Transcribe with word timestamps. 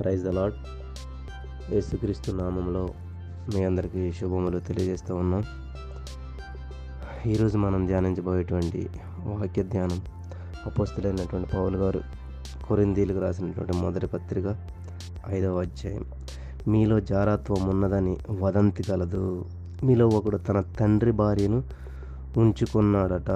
Praise 0.00 0.24
allot 0.26 0.58
యేసుక్రీస్తు 1.74 2.30
నామంలో 2.30 2.82
మీ 3.54 3.64
అందరికీ 3.64 4.12
శుభములు 4.12 4.58
తెలియజేస్తూ 4.58 5.12
ఉన్నాం. 5.16 5.42
ఈరోజు 7.26 7.56
మనం 7.58 7.86
ధ్యానించబోయేటువంటి 7.86 8.80
వాక్య 9.26 9.62
ధ్యానం 9.62 10.00
అపోస్తులైనటువంటి 10.66 11.48
పౌలు 11.56 11.78
గారు 11.78 12.00
కొరిందీలకు 12.68 13.18
రాసినటువంటి 13.18 13.76
మొదటి 13.76 14.06
పత్రిక 14.06 14.46
ఐదవ 15.28 15.60
అధ్యాయం. 15.60 16.04
మీలో 16.68 17.00
జారత్వం 17.12 17.68
ఉన్నదని 17.68 18.16
వదంతి 18.30 18.82
కలదు. 18.82 19.44
మీలో 19.84 20.08
ఒకడు 20.08 20.36
తన 20.36 20.60
తండ్రి 20.80 21.12
భార్యను 21.12 21.62
ఉంచుకున్నాడట. 22.36 23.30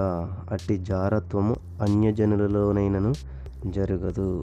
అట్టి 0.51 0.77
జారత్వము 0.77 1.55
అన్యజనులలోనైనను 1.81 3.13
జరగదు. 3.67 4.41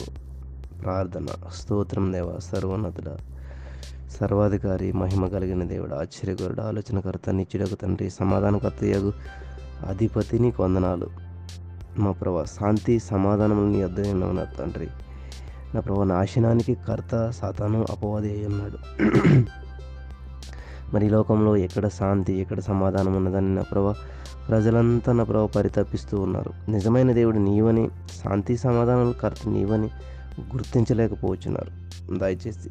ప్రార్థన 0.81 1.25
స్తోత్రం 1.55 2.13
దేవ 2.13 2.39
సర్వోన్నతుడ 2.39 3.09
సర్వాధికారి 4.19 4.91
మహిమ 4.91 5.27
కలిగిన 5.27 5.63
దేవుడు 5.63 5.95
ఆశ్చర్యకరుడు 5.95 6.61
ఆలోచనకర్త 6.61 7.29
నిత్యుడకు 7.29 7.75
తండ్రి 7.75 8.09
సమాధానకర్త 8.09 8.83
యగు 8.83 9.13
అధిపతిని 9.89 10.51
కొందనాలు 10.51 11.07
మా 11.99 12.11
ప్రభా 12.11 12.43
శాంతి 12.43 12.99
సమాధానములని 12.99 13.83
నీ 13.83 14.11
ఉన్నారు 14.11 14.57
తండ్రి. 14.59 14.87
నా 15.75 15.79
ప్రభా 15.81 16.03
నాశనానికి 16.03 16.75
కర్త 16.75 17.29
సాతాను 17.29 17.85
అపవాది 17.91 18.31
అయి 18.31 18.45
ఉన్నాడు. 18.45 18.77
మరి 20.93 21.09
లోకంలో 21.09 21.57
ఎక్కడ 21.57 21.87
శాంతి 21.87 22.33
ఎక్కడ 22.33 22.59
సమాధానం 22.59 23.13
ఉన్నదని 23.13 23.55
నా 23.55 23.61
ప్రభా 23.61 23.95
ప్రజలంతా 24.49 25.11
నా 25.13 25.23
ప్రభా 25.23 25.45
పరితపిస్తూ 25.45 26.19
ఉన్నారు. 26.19 26.71
నిజమైన 26.71 27.11
దేవుడు 27.11 27.37
నీవని 27.37 27.89
శాంతి 28.23 28.57
సమాధానాలు 28.57 29.13
కర్త 29.13 29.47
నీవని 29.47 29.89
గుర్తించలేకపోవచ్చున్నారు. 30.39 31.91
దయచేసి 32.17 32.69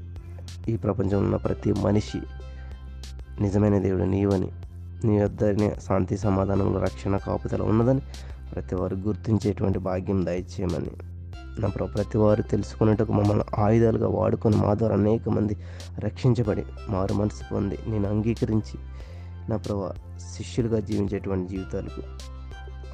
ఈ 0.73 0.77
ప్రపంచంలో 0.77 1.19
ఉన్న 1.19 1.37
ప్రతి 1.37 1.73
మనిషి 1.73 2.21
నిజమైన 3.41 3.79
దేవుడు 3.79 4.03
నీవని 4.03 4.49
నీ 5.05 5.23
వద్దనే 5.23 5.77
శాంతి 5.87 6.19
సమాధానంలో 6.19 6.81
రక్షణ 6.81 7.17
కాపుదల 7.17 7.63
ఉన్నదని 7.63 8.01
ప్రతి 8.55 8.75
వారు 8.75 8.97
గుర్తించేటువంటి 8.97 9.79
భాగ్యం 9.79 10.27
దయచేయమని. 10.27 10.91
నా 11.61 11.69
ప్రతి 11.69 12.19
వారు 12.19 12.43
తెలుసుకున్నట్టుకు 12.43 13.13
మమ్మల్ని 13.13 13.45
ఆయుధాలుగా 13.61 14.09
వాడుకొని 14.09 14.57
మా 14.57 14.75
ద్వారా 14.75 14.97
అనేక 14.97 15.29
మంది 15.29 15.57
రక్షించబడి 15.99 16.65
మారు 16.89 17.15
మనసు 17.15 17.43
పొంది 17.53 17.79
నేను 17.89 18.09
అంగీకరించి 18.09 18.79
నా 19.51 19.57
ప్రభా 19.57 19.95
శిష్యులుగా 20.37 20.81
జీవించేటువంటి 20.81 21.51
జీవితాలకు 21.51 22.03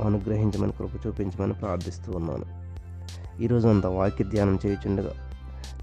అనుగ్రహించమని 0.02 0.72
కృప 0.72 1.06
చూపించమని 1.06 1.52
ప్రార్థిస్తూ 1.52 2.12
ఉన్నాను. 2.12 2.65
ఈరోజు 3.42 3.68
అంత 3.68 3.86
వాక్య 3.86 4.24
ధ్యానం 4.24 4.58
చేయుచుండగా 4.66 5.12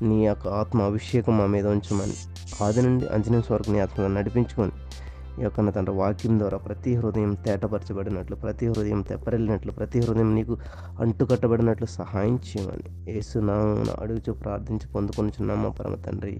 నీ 0.01 0.25
యొక్క 0.25 0.47
ఆత్మ 0.47 0.81
అభిషేకం 0.81 1.37
మా 1.37 1.45
మీద 1.45 1.67
ఉంచమని 1.67 2.15
ఆది 2.63 2.81
నుండి 2.81 3.07
అంజనేయ 3.07 3.53
వరకు 3.53 3.71
నీ 3.71 3.79
ఆత్మ 3.79 4.07
నడిపించుకొని 4.07 4.71
ఈ 5.39 5.43
యొక్క 5.43 5.59
నా 5.59 5.71
తండ్రి 5.71 5.95
వాక్యం 5.95 6.39
ద్వారా 6.39 6.57
ప్రతి 6.57 6.95
హృదయం 6.95 7.37
తేటపరచబడినట్లు 7.45 8.35
ప్రతి 8.35 8.67
హృదయం 8.67 9.01
తెప్పరెళ్ళినట్లు 9.01 9.71
ప్రతి 9.71 9.99
హృదయం 9.99 10.35
నీకు 10.35 10.57
అంటుకట్టబడినట్లు 10.99 11.85
సహాయం 11.85 12.39
చేయమని 12.39 13.11
ఏసునామన 13.11 13.95
అడుగుచు 14.01 14.33
ప్రార్థించి 14.33 14.87
పొందుకొనిచున్నామా 14.87 15.69
పరమ 15.69 15.95
తండ్రి. 15.95 16.39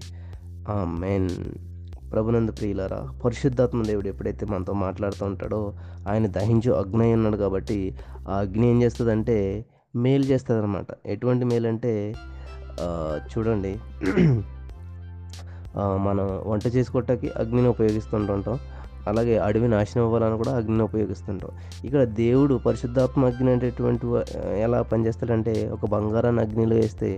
ఆ 0.68 0.84
మెయిన్ 0.98 1.30
ప్రభునందు 2.12 2.52
ప్రియులారా 2.52 3.12
పరిశుద్ధాత్మ 3.24 3.82
దేవుడు 3.82 4.08
ఎప్పుడైతే 4.08 4.46
మనతో 4.46 4.72
మాట్లాడుతూ 4.72 5.26
ఉంటాడో 5.26 5.74
ఆయన 6.08 6.26
దహించు 6.26 6.72
అగ్ని 6.72 6.94
అన్నాడు 6.94 7.14
ఉన్నాడు 7.14 7.36
కాబట్టి 7.36 7.78
ఆ 8.28 8.34
అగ్ని 8.38 8.70
ఏం 8.70 8.82
చేస్తుందంటే 8.82 9.66
మేలు 10.02 10.26
చేస్తుంది 10.30 10.60
అనమాట 10.62 10.90
ఎటువంటి 11.14 11.44
మేలు 11.50 11.66
అంటే 11.72 11.92
చూడండి. 13.32 13.72
మనం 16.06 16.26
వంట 16.50 16.66
చేసుకోవటానికి 16.76 17.28
అగ్నిని 17.42 17.68
ఉపయోగిస్తుంటుంటాం. 17.74 18.56
అలాగే 19.10 19.34
అడవి 19.46 19.68
నాశనం 19.74 20.04
అవ్వాలని 20.04 20.36
కూడా 20.42 20.52
అగ్నిని 20.58 20.84
ఉపయోగిస్తుంటాం. 20.88 21.50
ఇక్కడ 21.86 22.02
దేవుడు 22.22 22.54
పరిశుద్ధాత్మ 22.66 23.26
అగ్ని 23.30 23.50
అనేటటువంటి 23.52 24.06
ఎటువంటి 24.06 24.60
ఎలా 24.66 24.78
పనిచేస్తాడంటే 24.92 25.54
ఒక 25.76 25.90
బంగారాన్ని 25.94 26.42
అగ్నిలో 26.44 26.76
వేస్తే 26.82 27.10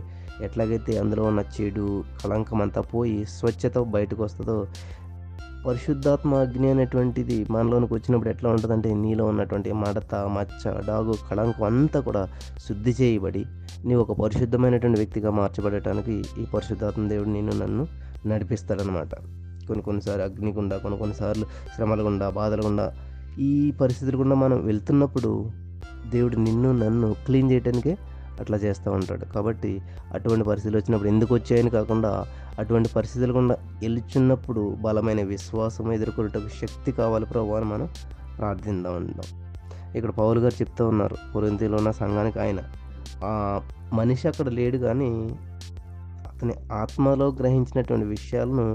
ఎట్లాగైతే 0.46 0.94
అందులో 1.02 1.22
ఉన్న 1.30 1.42
చెడు 1.54 1.86
కళంకం 2.22 2.60
అంతా 2.64 2.80
పోయి 2.94 3.18
స్వచ్ఛత 3.36 3.78
బయటకు 3.96 4.20
వస్తుందో 4.26 4.56
పరిశుద్ధాత్మ 5.66 6.34
అగ్ని 6.34 6.70
అనేటువంటిది 6.70 7.46
మనలోనికి 7.50 7.94
వచ్చినప్పుడు 7.94 8.30
ఎట్లా 8.30 8.50
ఉంటుందంటే 8.50 8.94
నీలో 8.94 9.24
ఉన్నటువంటి 9.24 9.72
మడత 9.72 10.14
మచ్చ 10.14 10.86
డాగు 10.86 11.14
కళంకం 11.30 11.64
అంతా 11.64 12.00
కూడా 12.00 12.22
శుద్ధి 12.68 12.94
చేయబడి 13.00 13.42
నీవు 13.84 14.00
ఒక 14.00 14.20
పరిశుద్ధమైనటువంటి 14.20 14.98
వ్యక్తిగా 14.98 15.30
మార్చబడటానికి 15.30 16.14
ఈ 16.40 16.46
పరిశుద్ధాత్మ 16.54 17.08
దేవుడు 17.08 17.28
నేను 17.28 17.52
నన్ను 17.52 17.86
నడిపిస్తాడనమాట. 18.26 19.12
కొన్ని 19.66 19.82
కొన్నిసార్లు 19.82 20.24
అగ్ని 20.24 20.52
గుండా 20.52 20.76
కొన్ని 20.76 20.98
కొన్నిసార్లు 20.98 21.46
శ్రమల 21.76 22.06
గుండా 22.06 22.30
బాధల 22.30 22.66
గుండా 22.66 22.86
ఈ 23.38 23.72
పరిస్థితుల 23.80 24.20
గుండా 24.20 24.36
మనం 24.36 24.64
వెళ్తున్నప్పుడు 24.64 25.30
దేవుడు 26.10 26.36
నిన్ను 26.36 26.72
నన్ను 26.72 27.14
క్లీన్ 27.26 27.52
చేయడానికే 27.52 27.92
అట్లా 28.40 28.56
చేస్తూ 28.56 28.90
ఉంటాడు. 28.90 29.24
కాబట్టి 29.24 29.82
అటువంటి 30.14 30.44
పరిస్థితులు 30.44 30.78
వచ్చినప్పుడు 30.78 31.08
ఎందుకు 31.08 31.34
వచ్చాయని 31.34 31.70
కాకుండా 31.70 32.26
అటువంటి 32.58 32.88
పరిస్థితులు 32.88 33.32
గుండా 33.32 33.56
వెళ్తున్నప్పుడు 33.82 34.76
బలమైన 34.80 35.22
విశ్వాసం 35.22 35.92
ఎదుర్కొనేటకు 35.92 36.48
శక్తి 36.48 36.92
కావాలి 36.92 37.26
ప్రభు 37.26 37.52
అని 37.52 37.64
మనం 37.64 37.88
ప్రార్థిద్దాం 38.38 38.96
ఉంటాం 38.96 39.28
ఇక్కడ 39.96 40.10
పౌలు 40.10 40.40
గారు 40.40 40.54
చెప్తూ 40.54 40.88
ఉన్నారు 40.88 41.16
కొరింతిలో 41.32 41.76
ఉన్న 41.76 41.90
సంఘానికి 41.90 42.38
ఆయన 42.40 42.60
ఆ 43.24 43.60
మనిషి 43.92 44.28
అక్కడ 44.28 44.48
లేడు 44.48 44.78
కానీ 44.78 45.10
అతని 46.30 46.54
ఆత్మలో 46.72 47.26
గ్రహించినటువంటి 47.30 48.06
విషయాలను 48.06 48.66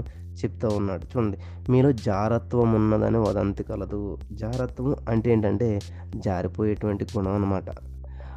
చెప్తూ 0.42 0.68
ఉన్నాడు. 0.68 1.04
చూడండి 1.04 1.38
మీలో 1.70 1.92
జారత్వం 1.92 2.72
ఉన్నదని 2.74 3.18
వదంతి 3.18 3.62
కలదు. 3.62 4.18
జారత్వం 4.32 4.96
అంటే 5.08 5.32
ఏంటంటే 5.32 5.80
జారిపోయేటువంటి 6.16 7.06
గుణం 7.16 7.34
అనమాట 7.34 7.68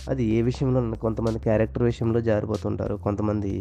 అది 0.10 0.24
ఏ 0.24 0.42
విషయంలో 0.42 0.82
కొంతమంది 0.96 1.40
క్యారెక్టర్ 1.40 1.84
విషయంలో 1.84 2.22
జారిపోతుంటారు 2.22 2.96
కొంతమంది 2.96 3.52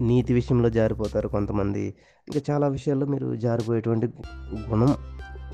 నీతి 0.00 0.32
విషయంలో 0.34 0.70
జారిపోతారు 0.70 1.28
కొంతమంది. 1.28 1.82
ఇంకా 2.28 2.40
చాలా 2.50 2.66
విషయాల్లో 2.68 3.06
మీరు 3.06 3.36
జారిపోయేటువంటి 3.36 4.06
గుణం 4.70 4.94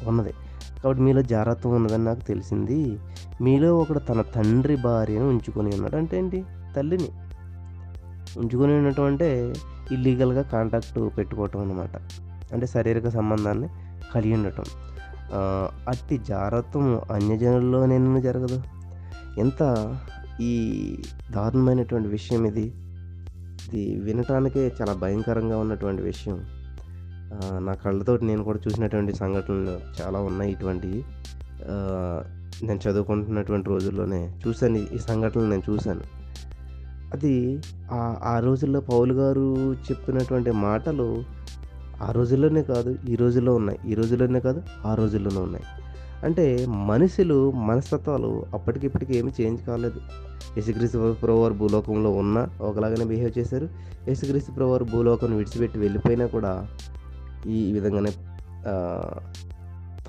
ఉన్నది. 0.07 0.33
కాబట్టి 0.83 1.03
మీలో 1.03 1.23
జారత్వం 1.23 1.73
ఉన్నదని 1.75 2.05
నాకు 2.05 2.21
తెలిసింది. 2.21 2.99
మీలో 3.43 3.77
ఒకడు 3.79 3.99
తన 3.99 4.21
తండ్రి 4.23 4.77
భార్యను 4.77 5.29
ఉంచుకొని 5.29 5.71
ఉన్నాడు. 5.75 5.97
అంటే 5.97 6.19
ఏంటి? 6.19 6.45
తల్లిని. 6.77 7.09
ఉంచుకొని 8.39 8.73
ఉండటం 8.73 9.05
అంటే 9.05 9.55
ఇల్లీగల్గా 9.93 10.43
కాంటాక్ట్ 10.43 11.19
పెట్టుకోవటం 11.19 11.61
అనమాట 11.61 11.97
అంటే 12.53 12.67
శారీరక 12.67 13.09
సంబంధాన్ని 13.09 13.69
కలిగి 14.15 14.35
ఉండటం. 14.35 14.65
అట్టి 15.89 16.19
జారత్వం 16.29 17.01
అన్యజనుల్లో 17.13 17.87
నేను 17.87 18.21
జరగదు. 18.21 18.63
ఎంత 19.39 19.97
ఈ 20.41 20.83
దారుణమైనటువంటి 21.33 22.09
విషయం 22.09 22.45
ఇది? 22.45 22.73
ఇది 23.75 24.01
వినటానికే 24.01 24.73
చాలా 24.81 24.93
భయంకరంగా 24.93 25.59
ఉన్నటువంటి 25.59 26.03
విషయం. 26.03 26.45
నా 27.59 27.75
కళ్ళతో 27.75 28.17
నేను 28.17 28.45
కూడా 28.45 28.59
చూసినటువంటి 28.67 29.15
సంఘటనలు 29.15 30.03
చాలా 30.03 30.19
ఉన్నాయి 30.19 30.53
ఇటువంటివి. 30.53 31.05
నేను 32.63 32.91
చదువుకుంటున్నటువంటి 32.91 33.71
రోజుల్లోనే 33.71 34.41
చూశాను 34.49 34.77
ఈ- 34.77 34.99
సంఘటనలు 34.99 35.47
నేను 35.47 35.63
చూశాను. 35.71 36.01
అది 37.15 37.61
ఆ 37.93 38.17
ఆ 38.23 38.39
రోజుల్లో 38.39 38.81
పౌలు 38.81 39.15
గారు 39.15 39.75
చెప్పినటువంటి 39.75 40.51
మాటలు 40.51 41.25
ఆ 42.03 42.11
రోజుల్లోనే 42.11 42.63
కాదు 42.63 42.97
ఈ 43.09 43.17
రోజుల్లో 43.17 43.55
ఉన్నాయి. 43.55 43.79
ఈ 43.91 43.95
రోజుల్లోనే 43.95 44.41
కాదు 44.41 44.63
ఆ 44.87 44.95
రోజుల్లోనే 44.95 45.39
ఉన్నాయి. 45.39 45.65
అంటే 46.25 46.67
మనుషులు 46.67 47.51
మనస్తత్వాలు 47.51 48.47
అప్పటికిప్పటికి 48.55 49.17
ఏమి 49.17 49.33
చేంజ్ 49.41 49.63
కాలేదు. 49.63 50.01
యేసుక్రీస్తు 50.57 51.17
ప్రభువారు 51.23 51.55
భూలోకంలో 51.55 52.11
ఉన్న 52.11 52.49
ఒకలాగానే 52.61 53.05
బిహేవ్ 53.05 53.39
చేశారు. 53.39 53.69
యేసుక్రీస్తు 54.09 54.53
ప్రభువారు 54.53 54.85
భూలోకం 54.85 55.37
విడిచిపెట్టి 55.37 55.79
వెళ్ళిపోయినా 55.79 56.27
కూడా 56.27 56.69
ఈ 57.47 57.73
విధంగానే 57.73 58.11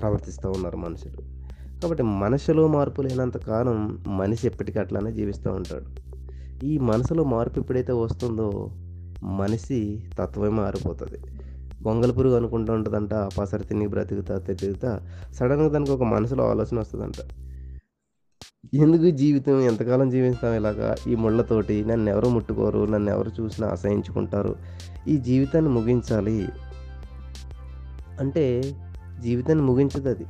ప్రవర్తిస్తూ 0.00 0.50
ఉన్నారు 0.50 0.76
మనుషులు. 0.76 1.40
కాబట్టి 1.80 2.02
మనసులో 2.02 2.68
మార్పు 2.68 3.02
లేనంత 3.02 3.36
కాలం 3.36 3.98
మనిషి 4.06 4.46
ఎప్పటికీ 4.46 4.78
అట్లానే 4.78 5.12
జీవిస్తూ 5.12 5.52
ఉంటాడు. 5.52 6.10
ఈ 6.64 6.78
మనసులో 6.78 7.24
మార్పు 7.24 7.60
ఎప్పుడైతే 7.60 7.92
వస్తుందో 7.92 8.68
మనిషి 9.22 10.04
తత్వమే 10.18 10.48
మారిపోతుంది. 10.48 11.18
గొంగల 11.88 12.12
పురుగు 12.12 12.36
అనుకుంటూ 12.36 12.72
ఉంటుందంట 12.72 13.14
పసరు 13.14 13.62
తిని 13.62 13.86
బ్రతుకుతా 13.86 14.38
తిరుగుతా 14.38 15.00
సడన్గా 15.32 15.68
దానికి 15.68 15.90
ఒక 15.90 16.02
మనసులో 16.02 16.50
ఆలోచన 16.50 16.78
వస్తుందంట. 16.78 17.14
ఎందుకు 18.74 19.10
జీవితం 19.10 19.60
ఎంతకాలం 19.60 20.10
జీవిస్తాం 20.10 20.54
ఇలాగా? 20.54 20.96
ఈ 21.08 21.14
ముళ్ళతోటి 21.14 21.84
నన్ను 21.84 22.10
ఎవరు 22.10 22.28
ముట్టుకోరు 22.28 22.84
నన్ను 22.84 23.10
ఎవరు 23.10 23.42
చూసినా 23.42 23.68
అసహించుకుంటారు. 23.68 24.56
ఈ 25.08 25.16
జీవితాన్ని 25.16 25.70
ముగించాలి. 25.70 26.48
అంటే 28.20 28.62
జీవితాన్ని 29.20 29.64
ముగించదు 29.64 30.08
అది. 30.08 30.24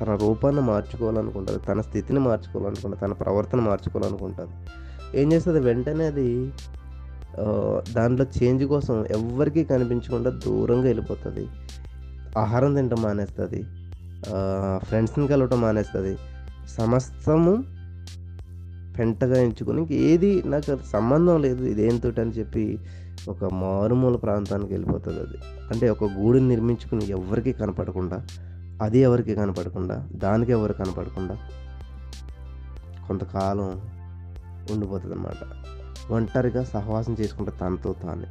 తన 0.00 0.14
రూపాన్ని 0.14 0.62
మార్చుకోవాలనుకుంటుంది 0.62 1.58
తన 1.58 1.80
స్థితిని 1.80 2.18
మార్చుకోవాలనుకుంటుంది 2.18 2.96
తన 2.96 3.12
ప్రవర్తన 3.12 3.60
మార్చుకోవాలనుకుంటుంది. 3.60 4.50
ఏం 5.20 5.32
చేస్తుంది? 5.32 5.60
వెంటనే 5.60 6.06
అది 6.06 6.52
దాంట్లో 7.92 8.26
చేంజ్ 8.38 8.64
కోసం 8.64 9.06
ఎవ్వరికీ 9.10 9.64
కనిపించకుండా 9.64 10.30
దూరంగా 10.30 10.82
వెళ్ళిపోతుంది. 10.82 11.44
ఆహారం 12.38 12.74
తినటం 12.74 13.02
మానేస్తుంది. 13.02 13.60
ఫ్రెండ్స్ని 14.84 15.28
కలవటం 15.28 15.60
మానేస్తుంది. 15.60 16.18
సమస్తము 16.68 17.64
పెంటగా 18.98 19.36
ఎంచుకొని 19.38 19.82
ఏది 19.94 20.42
నాకు 20.46 20.78
సంబంధం 20.92 21.40
లేదు 21.40 21.62
ఇదేంతో 21.64 22.08
అని 22.20 22.30
చెప్పి 22.30 22.78
ఒక 23.28 23.44
మారుమూల 23.54 24.16
ప్రాంతానికి 24.16 24.72
వెళ్ళిపోతుంది 24.72 25.20
అది. 25.20 25.38
అంటే 25.70 25.90
ఒక 25.90 26.04
గూడుని 26.04 26.48
నిర్మించుకుని 26.48 27.04
ఎవరికి 27.08 27.52
కనపడకుండా 27.52 28.18
అది 28.82 28.98
ఎవరికి 28.98 29.34
కనపడకుండా 29.34 30.08
దానికి 30.14 30.52
ఎవరు 30.52 30.72
కనపడకుండా 30.72 31.34
కొంతకాలం 33.08 33.68
ఉండిపోతుంది 34.72 35.14
అన్నమాట 35.14 35.42
ఒంటరిగా 36.10 36.64
సహవాసం 36.64 37.16
చేసుకుంటారు 37.20 37.56
తనతో 37.56 37.94
తానే. 38.02 38.26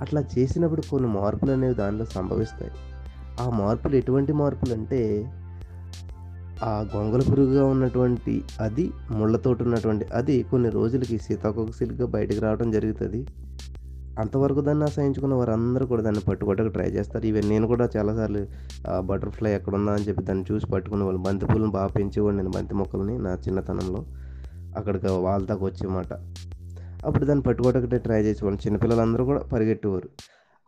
అట్లా 0.00 0.24
చేసినప్పుడు 0.38 0.82
కొన్ని 0.90 1.08
మార్పులు 1.08 1.52
అనేవి 1.52 1.74
దానిలో 1.74 2.04
సంభవిస్తాయి. 2.04 2.70
ఆ 3.40 3.50
మార్పులు 3.50 3.96
ఎటువంటి 3.96 4.32
మార్పులు 4.32 4.74
అంటే 4.74 5.24
ఆ 6.64 6.86
గొంగల 6.96 7.20
పురుగుగా 7.20 7.64
ఉన్నటువంటి 7.66 8.42
అది 8.60 8.90
ముళ్ళతోటి 9.10 9.62
ఉన్నటువంటి 9.62 10.04
అది 10.04 10.42
కొన్ని 10.42 10.68
రోజులకి 10.68 11.18
సీతాకోకసిలుగా 11.18 12.06
బయటకు 12.06 12.40
రావడం 12.40 12.70
జరుగుతుంది. 12.70 13.26
అంతవరకు 14.18 14.60
దాన్ని 14.60 14.84
ఆశ్రయించుకున్న 14.84 15.34
వారందరూ 15.34 15.86
కూడా 15.86 16.02
దాన్ని 16.02 16.22
పట్టుకోవడానికి 16.22 16.72
ట్రై 16.72 16.86
చేస్తారు. 16.86 17.26
ఇవన్నీ 17.26 17.50
నేను 17.50 17.66
కూడా 17.66 17.88
చాలాసార్లు 17.96 18.46
బటర్ఫ్లై 19.00 19.54
ఎక్కడ 19.54 19.74
ఉందా 19.74 19.92
అని 19.92 20.04
చెప్పి 20.04 20.22
దాన్ని 20.22 20.44
చూసి 20.52 20.66
పట్టుకునే 20.66 21.04
వాళ్ళు. 21.04 21.20
బంతి 21.22 21.46
పూలను 21.46 21.70
బాగా 21.70 21.86
పెంచేవాడు 21.86 22.36
నేను 22.36 22.50
బంతి 22.50 22.74
మొక్కల్ని 22.74 23.18
నా 23.18 23.34
చిన్నతనంలో. 23.34 24.04
అక్కడికి 24.76 25.06
వాళ్ళ 25.06 25.46
దాకా 25.46 25.64
వచ్చేమాట. 25.64 26.12
అప్పుడు 27.06 27.24
దాన్ని 27.24 27.42
పట్టుకోవడానికి 27.42 27.98
ట్రై 27.98 28.22
చేసేవాళ్ళం. 28.22 28.58
చిన్నపిల్లలందరూ 28.66 29.24
కూడా 29.24 29.40
పరిగెట్టేవారు. 29.40 30.08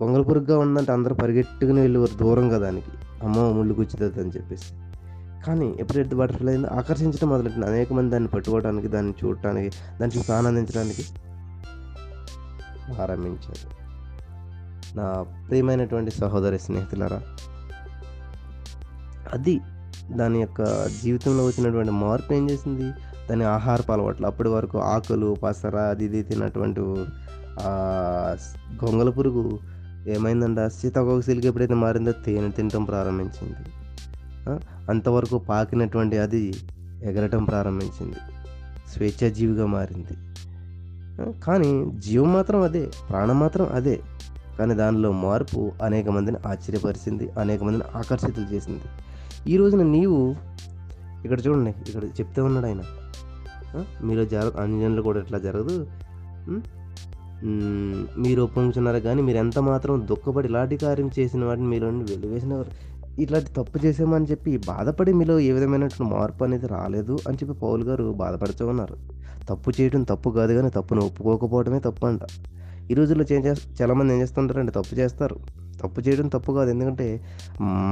గొంగల 0.02 0.23
పురుగుగా 0.23 0.58
ఉందంటే 0.58 0.93
అందరూ 0.93 1.14
పరిగెట్టుకుని 1.14 1.81
వెళ్ళేవారు 1.81 2.19
దూరంగా 2.19 2.58
దానికి. 2.58 2.90
అమ్మో 3.23 3.52
ముళ్ళు 3.52 3.75
గుచ్చుతుంది 3.75 4.20
అని 4.20 4.31
చెప్పేసి. 4.31 4.64
కానీ 5.46 5.76
ఎప్పుడైతే 5.81 6.17
బటర్ఫ్లై 6.17 6.52
అయిందో 6.52 6.69
ఆకర్షించడం 6.69 7.29
మొదలెట్టింది 7.29 7.67
అనేక 7.67 7.93
మంది 7.93 8.11
దాన్ని 8.11 8.29
పట్టుకోవడానికి 8.29 8.88
దాన్ని 8.88 9.14
చూడటానికి 9.25 9.76
దాన్ని 10.00 10.19
చూసి 10.19 10.32
ఆనందించడానికి 10.32 11.05
ఆరంభించారు 13.02 13.79
నా 14.96 15.23
ప్రియమైనటువంటి 15.49 16.11
సహోదరి 16.11 16.58
స్నేహితులరా 16.58 17.23
అది 19.32 19.61
దాని 20.11 20.41
యొక్క 20.41 20.87
జీవితంలో 21.02 21.46
వచ్చినటువంటి 21.46 21.91
మార్పు 21.91 22.32
ఏం 22.32 22.50
చేసింది? 22.50 22.93
దాని 23.31 23.45
ఆహారపు 23.45 23.93
అలవాట్లు. 23.93 24.27
అప్పటి 24.27 24.49
వరకు 24.49 24.79
ఆకులు 24.79 25.37
పసర 25.43 25.77
అది 25.77 26.05
ఇది 26.05 26.23
తిన్నటువంటి 26.23 26.81
గొంగల 28.85 29.11
పురుగు 29.11 29.59
ఏమైందంట? 30.09 30.61
సీతాకోక 30.73 31.21
సిల్క్ 31.21 31.47
ఎప్పుడైతే 31.47 31.75
మారిందో 31.75 32.13
తేనె 32.27 32.51
తినటం 32.51 32.85
ప్రారంభించింది. 32.85 33.57
అంతవరకు 34.89 35.39
పాకినటువంటి 35.39 36.19
అది 36.19 36.55
ఎగరటం 37.05 37.45
ప్రారంభించింది. 37.45 38.17
స్వేచ్ఛాజీవిగా 38.93 39.67
మారింది. 39.67 40.15
కానీ 41.45 41.91
జీవం 41.99 42.33
మాత్రం 42.33 42.61
అదే 42.63 42.91
ప్రాణం 43.11 43.39
మాత్రం 43.41 43.67
అదే. 43.75 44.01
కానీ 44.59 44.75
దానిలో 44.75 45.13
మార్పు 45.13 45.73
అనేక 45.83 46.09
మందిని 46.09 46.39
ఆశ్చర్యపరిచింది 46.47 47.31
అనేక 47.41 47.63
మందిని 47.63 47.85
ఆకర్షితులు 47.99 48.55
చేసింది. 48.55 48.83
ఈ 49.53 49.57
రోజున 49.57 49.83
నీవు 49.83 50.35
ఇక్కడ 51.25 51.47
చూడండి 51.47 51.71
ఇక్కడ 51.71 52.05
చెప్తే 52.05 52.43
ఉన్నాడు 52.43 52.67
ఆయన. 52.67 52.83
మీలో 54.03 54.25
జరగ 54.25 54.53
అంజన్లు 54.61 55.03
కూడా 55.03 55.19
ఇట్లా 55.20 55.38
జరగదు? 55.38 55.76
మీరు 58.19 58.43
ఒప్పుకున్నారు 58.43 58.99
కానీ 58.99 59.23
మీరు 59.23 59.38
ఎంత 59.38 59.59
మాత్రం 59.59 60.06
దుఃఖపడి 60.06 60.49
ఇలాంటి 60.49 60.76
కార్యం 60.76 61.11
చేసిన 61.19 61.44
వాటిని 61.44 61.67
మీలో 61.67 61.88
వెలివేసిన 62.12 62.65
ఇట్లాంటి 63.19 63.50
తప్పు 63.55 63.87
చేసామని 63.87 64.25
చెప్పి 64.25 64.56
బాధపడి 64.67 65.12
మీలో 65.12 65.38
ఏ 65.38 65.53
విధమైన 65.53 65.88
మార్పు 66.03 66.44
అనేది 66.44 66.67
రాలేదు 66.67 67.19
అని 67.29 67.37
చెప్పి 67.37 67.55
పౌల్ 67.61 67.82
గారు 67.82 68.12
బాధపడుతూ 68.12 68.67
ఉన్నారు. 68.67 68.97
తప్పు 69.49 69.70
చేయడం 69.81 70.03
తప్పు 70.03 70.29
కాదు 70.31 70.53
కానీ 70.55 70.70
తప్పును 70.70 71.03
ఒప్పుకోకపోవడమే 71.06 71.81
తప్పు 71.81 72.06
అంట. 72.06 72.23
ఈ 72.91 72.94
రోజుల్లో 72.94 73.25
చేంజ్ 73.32 73.49
చాలామంది 73.81 74.15
ఏం 74.15 74.20
చేస్తుంటారంటే 74.20 74.73
తప్పు 74.73 74.94
చేస్తారు. 74.94 75.37
తప్పు 75.82 76.00
చేయడం 76.00 76.29
తప్పు 76.29 76.53
కాదు. 76.53 76.70
ఎందుకంటే 76.70 77.06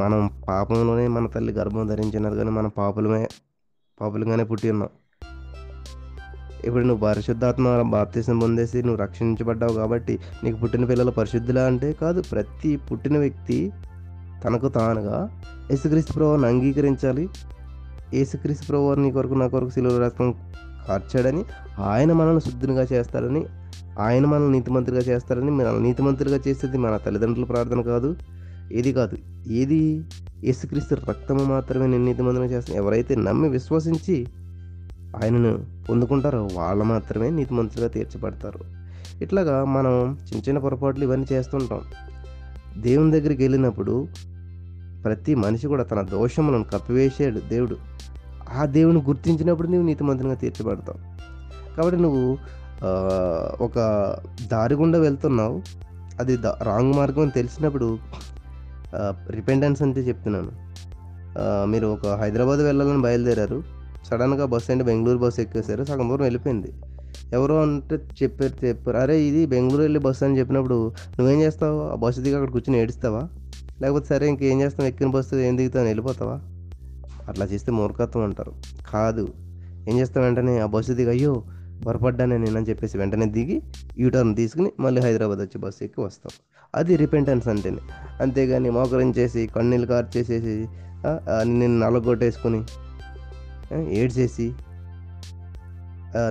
మనం 0.01 0.21
పాపంలోనే 0.49 1.09
మన 1.09 1.27
తల్లి 1.35 1.53
గర్భం 1.53 1.87
ధరించినారు 1.87 2.35
కానీ 2.35 2.51
మనం 2.51 2.71
పాపులమే 2.79 3.23
పాపలుగానే 4.01 4.45
పుట్టి 4.45 4.71
ఉన్నాం. 4.71 4.91
ఇప్పుడు 6.67 6.85
నువ్వు 6.85 7.07
పరిశుద్ధాత్మ 7.07 7.83
బాప్తీసం 7.83 8.39
పొందేసి 8.39 8.83
నువ్వు 8.83 9.03
రక్షించబడ్డావు 9.03 9.73
కాబట్టి 9.73 10.19
నీకు 10.45 10.57
పుట్టిన 10.57 10.85
పిల్లలు 10.85 11.11
పరిశుద్ధులా 11.11 11.65
అంటే 11.65 11.93
కాదు 11.93 12.23
ప్రతి 12.33 12.77
పుట్టిన 12.77 13.19
వ్యక్తి 13.19 13.73
తనకు 14.45 14.69
తానుగా 14.69 15.19
యేసుక్రీస్తు 15.71 16.13
ప్రభువాన్ని 16.13 16.49
అంగీకరించాలి. 16.49 17.29
యేసుక్రీస్తు 18.15 18.67
ప్రభు 18.67 18.93
నీ 18.95 19.11
కొరకు 19.11 19.35
నా 19.35 19.47
కొరకు 19.47 19.71
శిలువ 19.71 19.99
రక్తం 19.99 20.35
కార్చాడని 20.89 21.45
ఆయన 21.79 22.13
మనల్ని 22.13 22.41
శుద్ధునిగా 22.41 22.87
చేస్తాడని 22.93 23.47
ఆయన 23.99 24.25
మనల్ని 24.27 24.53
నీతిమంతులుగా 24.53 25.03
చేస్తాడని 25.03 25.51
మనల్ని 25.51 25.83
నీతిమంతులుగా 25.83 26.39
చేసేది 26.49 26.79
మన 26.79 26.97
తల్లిదండ్రుల 26.97 27.45
ప్రార్థన 27.45 27.81
కాదు 27.81 28.17
ఏది 28.73 28.93
కాదు. 28.93 29.17
ఏది? 29.47 30.05
యేసుక్రీస్తు 30.45 30.95
రక్తము 30.95 31.45
మాత్రమే 31.45 31.87
నేను 31.87 32.05
నీతిమంతులుగా 32.05 32.51
చేస్తాను 32.51 32.79
ఎవరైతే 32.79 33.17
నమ్మి 33.17 33.49
విశ్వసించి 33.49 34.27
ఆయనను 35.23 35.53
పొందుకుంటారో 35.89 36.49
వాళ్ళు 36.53 36.85
మాత్రమే 36.85 37.29
నీతిమంతులుగా 37.31 37.89
తీర్చబడతారు. 37.89 38.61
ఇట్లాగా 39.23 39.57
మనం 39.65 40.19
చిన్న 40.29 40.43
చిన్న 40.49 40.59
పొరపాట్లు 40.59 41.05
ఇవన్నీ 41.05 41.27
చేస్తుంటాం. 41.33 41.81
దేవుని 42.83 43.13
దగ్గరికి 43.13 43.43
వెళ్ళినప్పుడు 43.43 43.95
ప్రతి 45.05 45.35
మనిషి 45.35 45.67
కూడా 45.67 45.83
తన 45.83 46.01
దోషములను 46.01 46.65
కప్పివేసాడు 46.65 47.41
దేవుడు. 47.49 47.77
ఆ 48.57 48.65
దేవుని 48.65 49.01
గుర్తించినప్పుడు 49.03 49.69
నువ్వు 49.69 49.87
నీతిమంతునిగా 49.87 50.35
తీర్చబడతావు. 50.35 51.01
కాబట్టి 51.77 52.01
నువ్వు 52.03 52.25
ఒక 53.65 53.79
దారి 54.53 54.75
గుండా 54.75 54.99
వెళ్తున్నావు. 54.99 55.63
అది 56.21 56.37
రాంగ్ 56.63 56.93
మార్గం 56.95 57.23
అని 57.23 57.31
తెలిసినప్పుడు 57.31 57.99
రిపెండెన్స్ 59.31 59.83
అంటే 59.83 60.01
చెప్తున్నాను. 60.01 60.53
మీరు 61.67 61.87
ఒక 61.87 62.07
హైదరాబాద్ 62.21 62.61
వెళ్ళాలని 62.61 63.03
బయలుదేరారు. 63.03 63.76
సడన్గా 64.07 64.47
బస్సు 64.47 64.73
అంటే 64.73 64.85
బెంగళూరు 64.85 65.19
బస్సు 65.19 65.41
ఎక్కేసారు 65.41 65.85
సగం 65.85 66.09
దూరం 66.09 66.23
వెళ్ళిపోయింది. 66.23 66.73
ఎవరో 67.33 67.63
అంటే 67.63 67.95
చెప్పారు 68.23 68.67
చెప్పారు. 68.67 68.97
అరే 68.97 69.23
ఇది 69.23 69.47
బెంగళూరు 69.47 69.83
వెళ్ళి 69.83 69.99
బస్సు 69.99 70.25
అని 70.25 70.39
చెప్పినప్పుడు 70.39 70.93
నువ్వేం 71.19 71.41
చేస్తావు? 71.41 71.81
ఆ 71.81 71.95
బస్సు 71.95 72.21
దిగి 72.21 72.35
అక్కడ 72.35 72.51
కూర్చొని 72.51 72.81
ఏడుస్తావా? 72.81 73.29
లేకపోతే 73.83 74.07
సరే 74.07 74.29
ఇంకేం 74.29 74.61
చేస్తావు 74.61 74.89
ఎక్కిన 74.89 75.07
బస్సు 75.07 75.35
ఏం 75.35 75.59
దిగుతావు 75.59 75.85
వెళ్ళిపోతావా? 75.85 76.41
అట్లా 77.29 77.47
చేస్తే 77.47 77.73
మూర్ఖత్వం 77.73 78.23
అంటారు. 78.23 78.53
కాదు. 78.93 79.29
ఏం 79.89 79.99
చేస్తావు 79.99 80.27
వెంటనే? 80.27 80.59
ఆ 80.59 80.67
బస్సు 80.67 80.93
దిగి 80.93 81.09
అయ్యో 81.09 81.45
పొరపడ్డానే 81.87 82.39
నేను 82.39 82.57
అని 82.57 82.67
చెప్పేసి 82.67 82.99
వెంటనే 82.99 83.27
దిగి 83.27 83.63
యూటర్న్ 83.99 84.37
తీసుకుని 84.37 84.73
మళ్ళీ 84.81 85.01
హైదరాబాద్ 85.01 85.39
వచ్చి 85.39 85.59
బస్సు 85.59 85.85
ఎక్కి 85.85 86.01
వస్తాం. 86.01 86.31
అది 86.75 86.97
రిపెంటెన్స్ 86.97 87.49
అంటేనే. 87.49 87.79
అంతేగాని 88.21 88.71
మోకరించేసి 88.71 89.47
కన్నీళ్ళు 89.47 89.87
కార్చేసేసి 89.87 90.67
ఆ, 91.07 91.21
ఆ, 91.31 91.43
నిన్ను 93.71 93.87
చేసి 93.89 94.01
ఏడ్చేసి 94.01 94.47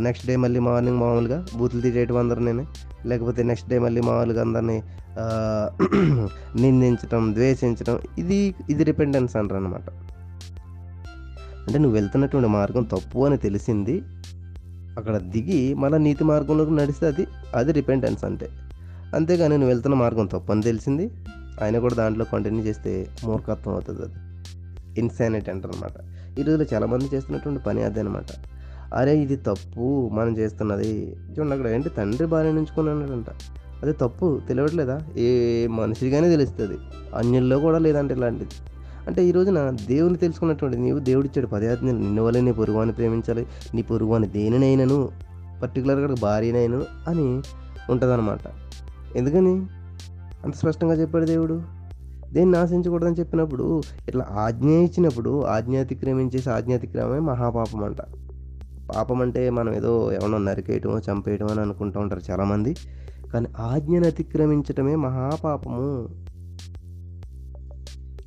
నెక్స్ట్ 0.05 0.25
డే 0.27 0.35
మళ్ళీ 0.43 0.59
మార్నింగ్ 0.67 0.99
మామూలుగా 0.99 1.37
బూతులు 1.57 1.81
తీసేయటం 1.81 2.17
అందరు 2.17 2.41
నేను. 2.41 2.63
లేకపోతే 3.05 3.41
నెక్స్ట్ 3.43 3.67
డే 3.69 3.77
మళ్ళీ 3.79 4.01
మామూలుగా 4.01 4.41
అందరినీ 4.41 4.77
నిందించడం 5.17 6.31
నిందించటం 6.61 7.21
ద్వేషించడం 7.35 7.97
ఇది 8.17 8.39
ఇది 8.69 8.83
రిపెండెన్స్ 8.83 9.35
అంటారు 9.39 9.59
అనమాట 9.59 9.85
అంటే 11.65 11.77
నువ్వు 11.77 11.95
వెళ్తున్నటువంటి 11.97 12.49
మార్గం 12.55 12.83
తప్పు 12.93 13.19
అని 13.27 13.37
తెలిసింది 13.37 13.95
అక్కడ 14.97 15.15
దిగి 15.33 15.61
మళ్ళీ 15.75 15.99
నీతి 15.99 16.23
మార్గంలోకి 16.23 16.73
నడిస్తే 16.79 17.05
అది 17.07 17.23
అది 17.55 17.71
రిపెంటెన్స్ 17.71 18.23
అంటే 18.25 18.47
అంతేగాని 19.15 19.55
నువ్వు 19.57 19.71
వెళ్తున్న 19.73 19.95
మార్గం 19.95 20.25
తప్పు 20.25 20.51
అని 20.51 20.63
తెలిసింది 20.63 21.05
ఆయన 21.61 21.77
కూడా 21.79 21.95
దాంట్లో 21.95 22.25
కంటిన్యూ 22.25 22.63
చేస్తే 22.67 22.91
మూర్ఖత్వం 23.25 23.73
అవుతుంది 23.73 24.03
అది. 24.03 24.17
ఇన్సానిటీ 25.01 25.49
అంటారు 25.51 25.73
అనమాట 25.75 25.95
ఈ 26.39 26.43
రోజుల్లో 26.43 26.65
చాలామంది 26.73 27.09
చేస్తున్నటువంటి 27.13 27.63
పని 27.63 27.83
అదే 27.83 27.99
అనమాట 27.99 28.25
అరే 28.93 29.17
ఇది 29.17 29.35
తప్పు 29.35 30.09
మనం 30.13 30.37
చేస్తున్నది. 30.37 31.15
చూడండి 31.39 31.53
అక్కడ 31.53 31.67
ఏంటి 31.67 31.89
తండ్రి 31.89 32.27
భార్య 32.27 32.51
నుంచుకున్నాడంట 32.51 33.25
అది 33.83 33.93
తప్పు 33.93 34.41
తెలియట్లేదా? 34.47 34.99
ఏ 35.17 35.67
మనిషిగానే 35.67 36.29
తెలుస్తుంది. 36.29 36.77
అన్యుల్లో 37.15 37.59
కూడా 37.59 37.77
లేదంటే 37.77 38.13
ఇలాంటిది. 38.13 38.49
అంటే 39.07 39.25
ఈ 39.25 39.31
రోజున 39.31 39.69
దేవుని 39.69 40.17
తెలుసుకున్నటువంటి 40.17 40.77
నీవు 40.77 40.99
దేవుడిచ్చాడు 40.99 41.47
పదయాత్మలు 41.47 41.91
నిన్ను 41.91 42.23
వల్లే 42.23 42.41
నీ 42.41 42.51
పొరుగువాని 42.51 42.91
ప్రేమించాలి. 42.91 43.45
నీ 43.75 43.81
పొరుగువాని 43.81 44.27
దేనినైనను? 44.27 45.09
పర్టికులర్గా 45.63 46.15
భార్యనైనాను 46.21 46.85
అని 47.07 47.41
ఉంటుందన్నమాట. 47.89 48.39
ఎందుకని? 49.17 49.65
అంత 50.43 50.55
స్పష్టంగా 50.55 50.93
చెప్పాడు 50.93 51.25
దేవుడు. 51.25 51.61
దేన్ని 52.35 52.57
ఆశించకూడదని 52.57 53.15
చెప్పినప్పుడు 53.15 53.81
ఇట్లా 54.07 54.27
ఆజ్ఞ 54.31 54.69
ఇచ్చినప్పుడు 54.69 55.45
ఆజ్ఞ 55.45 55.79
అతిక్రమించేసి 55.79 56.49
ఆజ్ఞ 56.49 56.75
మహాపాపం 57.17 57.83
అంట 57.83 58.01
పాపం 58.95 59.21
అంటే 59.21 59.49
మనం 59.49 59.73
ఏదో 59.73 60.11
ఎవరో 60.11 60.37
నరికేయటమో 60.37 60.99
చంపేయటం 60.99 61.47
అని 61.47 61.59
అనుకుంటూ 61.59 61.99
ఉంటారు 61.99 62.21
చాలామంది. 62.31 62.75
కానీ 63.33 63.47
ఆజ్ఞను 63.59 64.07
అతిక్రమించటమే 64.07 64.95
మహాపాపము. 64.95 66.09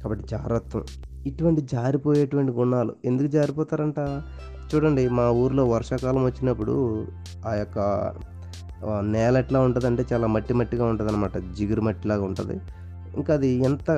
కాబట్టి 0.02 0.28
జాగ్రత్తం. 0.30 0.84
ఇటువంటి 1.26 1.60
జారిపోయేటువంటి 1.60 2.52
గుణాలు 2.52 2.92
ఎందుకు 3.04 3.26
జారిపోతారంట? 3.26 3.98
చూడండి 4.74 5.08
మా 5.08 5.30
ఊర్లో 5.30 5.64
వర్షాకాలం 5.64 6.24
వచ్చినప్పుడు 6.24 7.06
ఆ 7.46 7.54
యొక్క 7.54 7.78
నేల 9.00 9.36
ఎట్లా 9.36 9.60
ఉంటుందంటే 9.60 10.06
చాలా 10.12 10.26
మట్టి 10.26 10.54
మట్టిగా 10.54 10.84
ఉంటుంది 10.84 11.12
అనమాట 11.12 11.38
జిగురు 11.38 11.80
మట్టిలాగా 11.80 12.24
ఉంటుంది. 12.24 12.60
ఇంకా 13.20 13.32
అది 13.38 13.50
ఎంత 13.68 13.90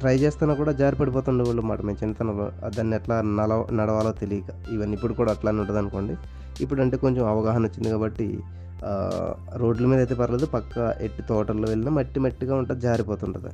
ట్రై 0.00 0.14
చేస్తున్నా 0.22 0.52
కూడా 0.60 0.72
జారి 0.80 0.96
పడిపోతుండే 1.00 1.42
వాళ్ళు 1.48 1.62
మాట 1.70 1.80
మేము 1.88 1.98
చిన్నతనంలో 2.02 2.46
దాన్ని 2.76 2.94
ఎట్లా 2.98 3.16
నల 3.38 3.52
నడవాలో 3.78 4.12
తెలియక 4.22 4.50
ఈవెన్ 4.74 4.92
ఇప్పుడు 4.96 5.12
కూడా 5.20 5.30
అట్లానే 5.34 5.58
ఉంటుంది 5.62 5.80
అనుకోండి. 5.82 6.14
ఇప్పుడు 6.64 6.80
అంటే 6.84 6.96
కొంచెం 7.04 7.24
అవగాహన 7.32 7.62
వచ్చింది 7.68 7.90
కాబట్టి 7.94 8.26
రోడ్ల 9.62 9.84
మీద 9.90 9.98
అయితే 10.04 10.14
పర్లేదు 10.14 10.46
పక్క 10.46 10.94
ఎట్టి 11.00 11.22
తోటల్లో 11.28 11.66
వెళ్ళినా 11.68 11.92
మట్టి 11.98 12.20
మట్టిగా 12.20 12.54
ఉంటుంది 12.60 12.80
జారిపోతుంటుంది. 12.80 13.52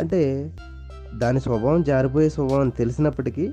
అంటే 0.00 0.20
దాని 1.22 1.40
స్వభావం 1.40 1.82
జారిపోయే 1.82 2.28
స్వభావం 2.36 2.68
తెలిసినప్పటికీ 2.80 3.46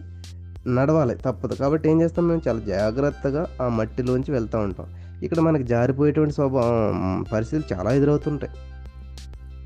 నడవాలి 0.77 1.15
తప్పదు. 1.25 1.53
కాబట్టి 1.62 1.86
ఏం 1.91 1.98
చేస్తాం 2.01 2.25
మేము 2.27 2.41
చాలా 2.48 2.62
జాగ్రత్తగా 2.74 3.41
ఆ 3.62 3.65
మట్టిలోంచి 3.79 4.32
వెళ్తూ 4.32 4.58
ఉంటాం. 4.67 4.88
ఇక్కడ 5.25 5.39
మనకి 5.39 5.65
జారిపోయేటువంటి 5.74 6.34
స్వభావం 6.34 7.25
పరిస్థితులు 7.34 7.67
చాలా 7.74 7.91
ఎదురవుతుంటాయి. 8.00 8.53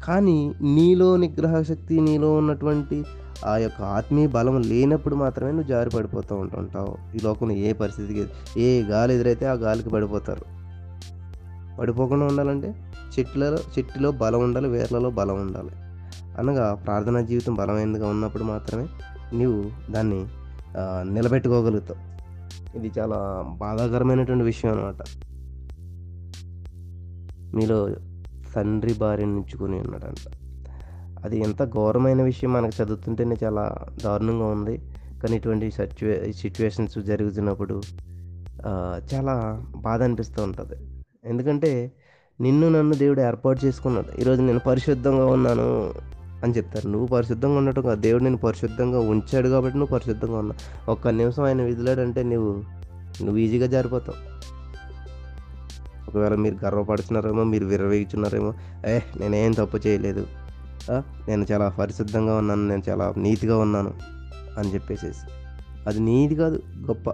కానీ 0.07 0.35
నీలో 0.61 1.17
నిగ్రహ 1.17 1.61
శక్తి 1.61 1.95
నీలో 2.01 2.33
ఉన్నటువంటి 2.33 2.97
ఆ 3.45 3.57
యొక్క 3.57 3.81
ఆత్మీయ 3.81 4.27
బలం 4.27 4.61
లేనప్పుడు 4.61 5.15
మాత్రమే 5.15 5.51
నువ్వు 5.51 5.67
జారి 5.67 5.89
పడిపోతూ 5.89 6.35
ఉంటుంటావు 6.35 6.93
ఈ 7.15 7.19
లోకంలో 7.23 7.53
ఏ 7.53 7.73
పరిస్థితికి 7.73 8.23
ఏ 8.61 8.69
గాలి 8.83 9.13
ఎదురైతే 9.13 9.45
ఆ 9.45 9.53
గాలికి 9.53 9.89
పడిపోతారు. 9.89 10.45
పడిపోకుండా 11.79 12.25
ఉండాలంటే 12.25 12.69
చెట్లలో 13.15 13.59
చెట్టులో 13.75 14.11
బలం 14.11 14.41
ఉండాలి 14.43 14.67
వేర్లలో 14.67 15.09
బలం 15.09 15.37
ఉండాలి. 15.41 15.73
అనగా 16.39 16.65
ప్రార్థనా 16.85 17.21
జీవితం 17.21 17.53
బలమైనదిగా 17.53 18.07
ఉన్నప్పుడు 18.09 18.43
మాత్రమే 18.43 18.87
నీవు 19.37 19.59
దాన్ని 19.91 20.19
నిలబెట్టుకోగలుగుతావు. 21.13 22.01
ఇది 22.77 22.89
చాలా 22.99 23.17
బాధాకరమైనటువంటి 23.57 24.43
విషయం 24.43 24.71
అనమాట 24.71 25.01
మీలో 27.55 27.77
తండ్రి 28.57 28.93
భార్యను 29.01 29.35
ఉంచుకొని 29.37 29.77
ఉన్నాడంట. 29.79 30.25
అది 31.25 31.37
ఎంత 31.39 31.61
ఘోరమైన 31.63 32.21
విషయం 32.21 32.51
మనకు 32.53 32.75
చదువుతుంటేనే 32.81 33.35
చాలా 33.43 33.63
దారుణంగా 34.03 34.47
ఉంది. 34.55 34.75
కానీ 35.21 35.35
ఇటువంటి 35.37 35.71
సిచ్యువే 35.71 36.31
సిచ్యువేషన్స్ 36.41 36.97
జరుగుతున్నప్పుడు 36.99 37.75
చాలా 39.13 39.35
బాధ 39.77 39.99
అనిపిస్తూ 40.03 40.39
ఉంటుంది. 40.43 40.75
ఎందుకంటే 41.25 41.71
నిన్ను 42.41 42.69
నన్ను 42.69 42.95
దేవుడు 42.95 43.21
ఏర్పాటు 43.21 43.59
చేసుకున్నాడు. 43.65 44.09
ఈరోజు 44.21 44.41
నేను 44.41 44.61
పరిశుద్ధంగా 44.67 45.25
ఉన్నాను 45.35 45.69
అని 46.43 46.53
చెప్తారు. 46.53 46.87
నువ్వు 46.89 47.07
పరిశుద్ధంగా 47.07 47.57
ఉండటం 47.57 47.81
కాదు. 47.81 47.99
దేవుడు 48.01 48.23
నేను 48.23 48.37
పరిశుద్ధంగా 48.37 48.99
ఉంచాడు 49.13 49.47
కాబట్టి 49.49 49.77
నువ్వు 49.77 49.93
పరిశుద్ధంగా 49.93 50.37
ఉన్నావు. 50.37 50.91
ఒక్క 50.91 51.07
నిమిషం 51.21 51.43
ఆయన 51.43 51.61
విధులాడంటే 51.61 52.23
నువ్వు 52.23 52.51
నువ్వు 53.23 53.37
ఈజీగా 53.37 53.67
జారిపోతావు. 53.67 54.19
ఒకవేళ 56.07 56.35
మీరు 56.35 56.65
గర్వపడుతున్నారేమో 56.65 57.43
మీరు 57.43 57.65
విర్రవేగుచున్నారేమో 57.65 58.53
ఏ 58.87 58.99
నేనేం 59.19 59.51
తప్పు 59.51 59.77
చేయలేదు. 59.87 60.27
నేను 61.27 61.45
చాలా 61.51 61.69
పరిశుద్ధంగా 61.69 62.37
ఉన్నాను 62.37 62.67
నేను 62.67 62.83
చాలా 62.89 63.13
నీతిగా 63.17 63.57
ఉన్నాను 63.57 63.93
అని 64.57 64.73
చెప్పేసేసి. 64.73 65.31
అది 65.87 65.99
నీతి 65.99 66.35
కాదు 66.35 66.63
గొప్ప. 66.79 67.09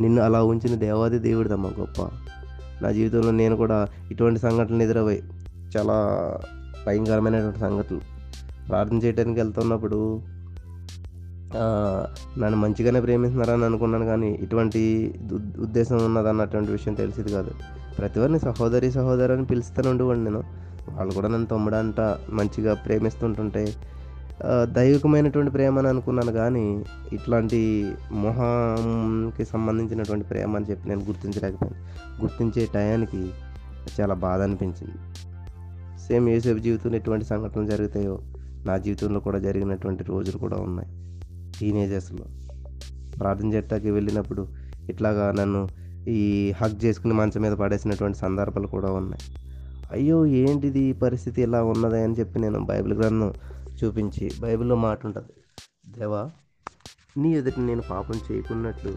నిన్ను 0.00 0.22
అలా 0.22 0.42
ఉంచిన 0.42 0.74
దేవాది 0.74 1.18
దేవుడిదమ్మా 1.18 1.70
గొప్ప. 1.78 2.02
నా 2.82 2.90
జీవితంలో 2.90 3.30
నేను 3.30 3.56
కూడా 3.56 3.88
ఇటువంటి 4.10 4.40
సంఘటనలు 4.40 4.82
ఎదురవ్వాయి 4.82 5.22
చాలా 5.76 5.94
భయంకరమైనటువంటి 6.86 7.58
సంఘటనలు. 7.58 8.00
ప్రార్థన 8.68 8.96
చేయడానికి 8.96 9.40
వెళ్తున్నప్పుడు 9.40 10.22
నన్ను 12.38 12.56
మంచిగానే 12.56 13.00
ప్రేమిస్తున్నారని 13.00 13.64
అనుకున్నాను 13.64 14.04
కానీ 14.04 14.32
ఇటువంటి 14.32 15.14
దు- 15.22 15.60
ఉద్దేశం 15.60 16.04
ఉన్నదన్నటువంటి 16.04 16.72
విషయం 16.72 16.94
తెలిసింది 16.94 17.32
కాదు. 17.32 17.50
ప్రతివారిని 17.98 18.40
సహోదరి 18.40 18.90
సహోదరు 18.92 19.32
అని 19.32 19.44
పిలుస్తూనే 19.44 19.88
ఉండేవాడిని 19.88 20.24
నేను. 20.24 20.42
వాళ్ళు 20.92 21.14
కూడా 21.14 21.28
నన్ను 21.28 21.46
తమ్ముడంట 21.46 22.00
మంచిగా 22.30 22.74
ప్రేమిస్తుంటుంటే 22.74 23.74
దైవికమైనటువంటి 24.62 25.50
ప్రేమ 25.52 25.78
అని 25.78 25.88
అనుకున్నాను 25.88 26.32
కానీ 26.32 26.84
ఇట్లాంటి 27.12 27.92
మొహంకి 28.12 29.44
సంబంధించినటువంటి 29.44 30.26
ప్రేమ 30.26 30.56
అని 30.56 30.66
చెప్పి 30.70 30.88
నేను 30.88 31.00
గుర్తించలేకపోయాను. 31.00 31.80
గుర్తించే 32.22 32.68
టయానికి 32.74 33.30
చాలా 34.00 34.14
బాధ 34.14 34.40
అనిపించింది. 34.40 34.98
సేమ్ 36.08 36.28
ఏసేపు 36.28 36.58
జీవితంలో 36.58 36.96
ఎటువంటి 36.96 37.24
సంఘటనలు 37.24 37.66
జరుగుతాయో 37.66 38.18
నా 38.66 38.76
జీవితంలో 38.76 39.20
కూడా 39.20 39.38
జరిగినటువంటి 39.38 40.04
రోజులు 40.04 40.38
కూడా 40.38 40.56
ఉన్నాయి. 40.56 40.90
టీనేజర్స్లో 41.60 42.26
ప్రార్థన 43.18 43.52
చేయటానికి 43.52 43.90
వెళ్ళినప్పుడు 43.90 44.48
ఇట్లాగా 44.90 45.32
నన్ను 45.32 45.68
ఈ 46.08 46.52
హక్ 46.60 46.78
చేసుకుని 46.84 47.14
మంచం 47.14 47.40
మీద 47.42 47.52
పడేసినటువంటి 47.52 48.18
సందర్భాలు 48.18 48.66
కూడా 48.66 48.90
ఉన్నాయి. 48.92 49.24
అయ్యో 49.92 50.18
ఏంటిది 50.26 50.80
ఈ 50.80 50.92
పరిస్థితి? 50.92 51.42
ఇలా 51.42 51.60
ఉన్నది 51.64 51.98
అని 52.02 52.14
చెప్పి 52.14 52.38
నేను 52.40 52.58
బైబిల్ 52.64 52.94
గ్రంథం 52.94 53.30
చూపించి 53.78 54.30
బైబిల్లో 54.40 54.76
మాట 54.76 55.06
ఉంటుంది. 55.06 55.32
దేవా 55.98 56.22
నీ 57.16 57.28
ఎదుటి 57.34 57.60
నేను 57.60 57.82
పాపం 57.90 58.16
చేయకున్నట్లు 58.26 58.92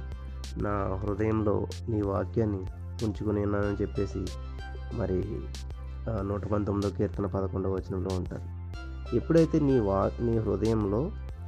నా 0.64 0.74
హృదయంలో 1.02 1.56
నీ 1.90 2.02
వాక్యాన్ని 2.02 2.62
ఉంచుకుని 3.06 3.42
ఉన్నానని 3.44 3.78
చెప్పేసి 3.82 4.24
మరి 4.94 5.20
నూట 6.28 6.44
పంతొమ్మిదో 6.48 6.90
కీర్తన 6.90 7.26
పదకొండవ 7.26 7.74
వచనంలో 7.74 8.12
ఉంటుంది. 8.16 8.48
ఎప్పుడైతే 9.18 9.60
నీ 9.60 9.80
వా 9.80 10.00
నీ 10.22 10.34
హృదయంలో 10.38 11.02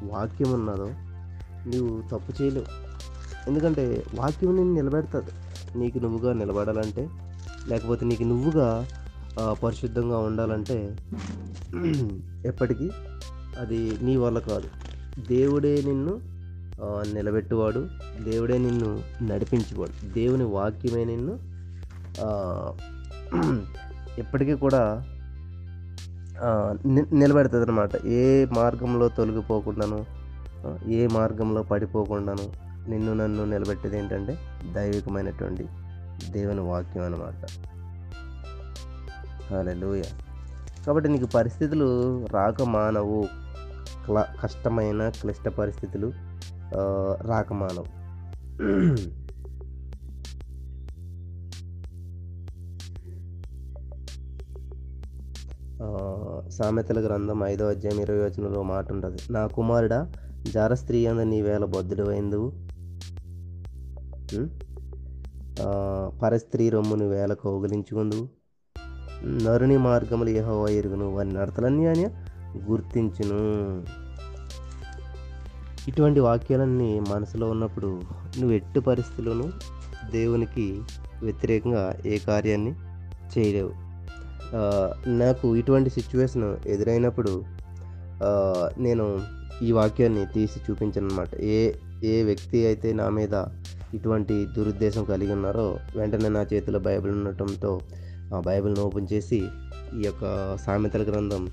వాక్యం 0.03 0.51
ఉన్నదో 0.53 0.89
నీవు 1.69 1.89
తప్పు 2.11 2.31
చేయలేవు. 2.41 2.69
ఎందుకంటే 3.47 3.83
వాక్యం 4.15 4.55
నేను 4.55 4.73
నిలబెడుతుంది. 4.73 5.33
నీకు 5.75 5.99
నువ్వుగా 5.99 6.33
నిలబడాలంటే 6.33 7.03
లేకపోతే 7.67 8.05
నీకు 8.05 8.23
నువ్వుగా 8.23 8.67
పరిశుద్ధంగా 9.63 10.17
ఉండాలంటే 10.19 10.77
ఎప్పటికీ 12.45 12.87
అది 13.57 13.79
నీ 14.01 14.17
వల్ల 14.17 14.39
కాదు. 14.39 14.67
దేవుడే 15.29 15.81
నిన్ను 15.85 16.13
నిలబెట్టువాడు. 17.13 17.81
దేవుడే 18.23 18.57
నిన్ను 18.57 18.89
నడిపించేవాడు. 19.23 19.93
దేవుని 20.13 20.43
వాక్యమే 20.43 21.03
నిన్ను 21.05 21.33
ఎప్పటికీ 24.23 24.55
కూడా 24.55 24.81
నిలబెడుతుంది 27.13 27.65
అనమాట 27.65 27.93
ఏ 28.17 28.45
మార్గంలో 28.51 29.07
తొలగిపోకుండాను 29.07 29.99
ఏ 30.89 31.07
మార్గంలో 31.07 31.61
పడిపోకుండాను 31.63 32.45
నిన్ను 32.89 33.13
నన్ను 33.13 33.45
నిలబెట్టేది 33.45 33.97
ఏంటంటే 33.97 34.37
దైవికమైనటువంటి 34.73 35.67
దేవుని 36.31 36.59
వాక్యం 36.59 37.03
అనమాట 37.03 37.45
లూయ 39.67 40.03
కాబట్టి 40.85 41.09
నీకు 41.09 41.25
పరిస్థితులు 41.25 41.87
రాక 42.25 42.61
మానవు. 42.61 43.27
క్ల 44.05 44.25
కష్టమైన 44.43 45.09
క్లిష్ట 45.09 45.47
పరిస్థితులు 45.47 46.13
రాక 47.27 47.53
మానవు. 47.53 48.03
సామెతల 56.49 57.05
గ్రంథం 57.05 57.43
ఐదో 57.43 57.69
అధ్యాయం 57.69 57.99
ఇరవై 57.99 58.19
వచనంలో 58.19 58.63
మాట 58.63 58.91
ఉంటుంది. 58.91 59.17
నా 59.31 59.47
కుమారుడా 59.47 60.11
జార 60.51 60.73
స్త్రీ 60.73 61.05
అంద 61.05 61.19
నీ 61.19 61.41
వేళ 61.41 61.65
బొద్దుడు 61.65 62.09
అయిందువు 62.09 62.72
పరస్త్రీ 66.21 66.69
రొమ్మును 66.69 67.09
వేల 67.09 67.33
కౌగిలించుకుందు 67.33 68.29
నరుని 69.43 69.77
మార్గములు 69.77 70.29
యెహోవా 70.29 70.69
ఎరుగును. 70.69 71.07
వారి 71.15 71.29
నడతలన్నీ 71.33 71.85
ఆయన 71.85 72.07
గుర్తించును. 72.71 73.39
ఇటువంటి 75.89 76.19
వాక్యాలన్నీ 76.19 76.99
మనసులో 76.99 77.49
ఉన్నప్పుడు 77.49 77.87
నువ్వు 78.37 78.51
ఎట్టి 78.51 78.79
పరిస్థితుల్లోనూ 78.79 79.47
దేవునికి 80.11 80.81
వ్యతిరేకంగా 81.23 81.83
ఏ 82.05 82.17
కార్యాన్ని 82.17 82.73
చేయలేవు. 83.33 83.71
నాకు 85.07 85.55
ఇటువంటి 85.55 85.89
సిచ్యువేషన్ 85.89 86.57
ఎదురైనప్పుడు 86.65 87.43
నేను 88.79 89.05
ఈ 89.61 89.71
వాక్యాన్ని 89.71 90.25
తీసి 90.25 90.59
చూపించాను 90.71 91.07
అనమాట 91.07 91.35
ఏ 91.35 91.71
ఏ 92.03 92.23
వ్యక్తి 92.23 92.65
అయితే 92.65 92.93
నా 92.93 93.09
మీద 93.09 93.35
ఇటువంటి 93.93 94.45
దురుద్దేశం 94.45 95.03
కలిగి 95.03 95.33
ఉన్నారో 95.33 95.77
వెంటనే 95.95 96.29
నా 96.29 96.41
చేతిలో 96.41 96.79
బైబిల్ 96.79 97.11
ఉండటంతో 97.11 97.79
ఆ 98.35 98.41
బైబిల్ని 98.45 98.81
ఓపెన్ 98.81 99.07
చేసి 99.13 99.37
ఈ 99.95 100.03
యొక్క 100.05 100.57
సామెతల 100.65 101.01
గ్రంథం 101.01 101.49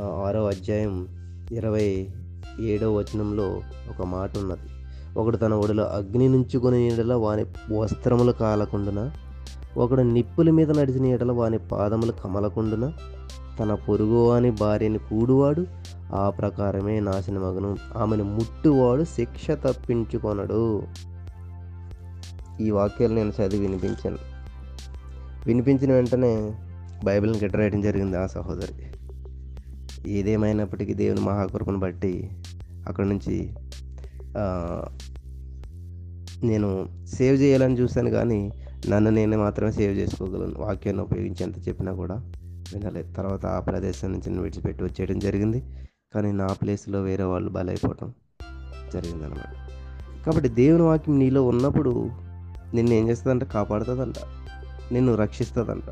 ఆరో 0.00 0.46
అధ్యాయం 0.46 1.08
ఇరవై 1.52 2.08
ఏడో 2.60 2.94
వచనంలో 2.94 3.60
ఒక 3.90 4.06
మాట 4.06 4.38
ఉన్నది. 4.38 4.60
ఒకడు 5.18 5.36
తన 5.36 5.54
ఒడిలో 5.54 5.84
అగ్ని 5.84 6.28
నుంచుకొని 6.28 6.88
నీడల 6.88 7.14
వాని 7.14 7.74
వస్త్రములు 7.74 8.32
కాలకుండున? 8.32 9.10
ఒకడు 9.76 10.02
నిప్పుల 10.02 10.50
మీద 10.50 10.80
నడిచిన 10.80 11.06
ఎడల 11.06 11.32
వాని 11.32 11.58
పాదములు 11.58 12.12
కమలకుండున? 12.12 12.92
తన 13.60 13.74
పొరుగువాని 13.74 14.50
భార్యని 14.50 14.98
కూడువాడు 14.98 15.66
ఆ 16.14 16.30
ప్రకారమే 16.30 17.00
నాశనమగను. 17.00 17.76
ఆమెను 17.96 18.24
ముట్టువాడు 18.24 19.04
శిక్ష 19.04 19.50
తప్పించుకొనడు. 19.50 20.82
ఈ 22.60 22.70
వాక్యాలు 22.70 23.14
నేను 23.14 23.32
చదివి 23.40 23.66
వినిపించాను. 23.66 24.18
వినిపించిన 25.46 25.92
వెంటనే 25.92 26.54
బైబిల్ని 27.04 27.38
గిట్టరాయడం 27.38 27.80
జరిగింది 27.80 28.16
ఆ 28.16 28.26
సహోదరి. 28.26 28.72
ఏదేమైనప్పటికీ 30.10 30.94
దేవుని 30.94 31.20
మహాకృపను 31.20 31.78
బట్టి 31.78 32.30
అక్కడ 32.88 33.06
నుంచి 33.06 33.54
నేను 36.46 36.88
సేవ్ 37.06 37.36
చేయాలని 37.36 37.74
చూశాను 37.74 38.10
కానీ 38.10 38.52
నన్ను 38.88 39.10
నేను 39.10 39.38
మాత్రమే 39.38 39.72
సేవ్ 39.72 39.98
చేసుకోగలను. 39.98 40.54
వాక్యాన్ని 40.58 41.02
ఉపయోగించి 41.02 41.42
ఎంత 41.42 41.68
చెప్పినా 41.68 41.92
కూడా 41.92 42.14
వినలేదు 42.72 43.12
తర్వాత 43.12 43.46
ఆ 43.46 43.60
ప్రదేశం 43.60 44.12
నుంచి 44.12 44.30
నేను 44.30 44.42
విడిచిపెట్టి 44.42 44.84
వచ్చేయడం 44.84 45.18
జరిగింది. 45.18 45.86
కానీ 46.14 46.32
నా 46.32 46.46
ప్లేస్లో 46.46 47.02
వేరే 47.02 47.24
వాళ్ళు 47.24 47.50
బలైపోవటం 47.50 48.12
జరిగిందనమాట 48.92 49.54
కాబట్టి 50.26 50.48
దేవుని 50.48 50.82
వాక్యం 50.82 51.18
నీలో 51.18 51.42
ఉన్నప్పుడు 51.46 52.10
నిన్ను 52.74 52.94
ఏం 52.94 53.08
చేస్తుందంట? 53.08 53.44
కాపాడుతుందంట. 53.44 54.14
నిన్ను 54.92 55.14
రక్షిస్తుందంట. 55.14 55.82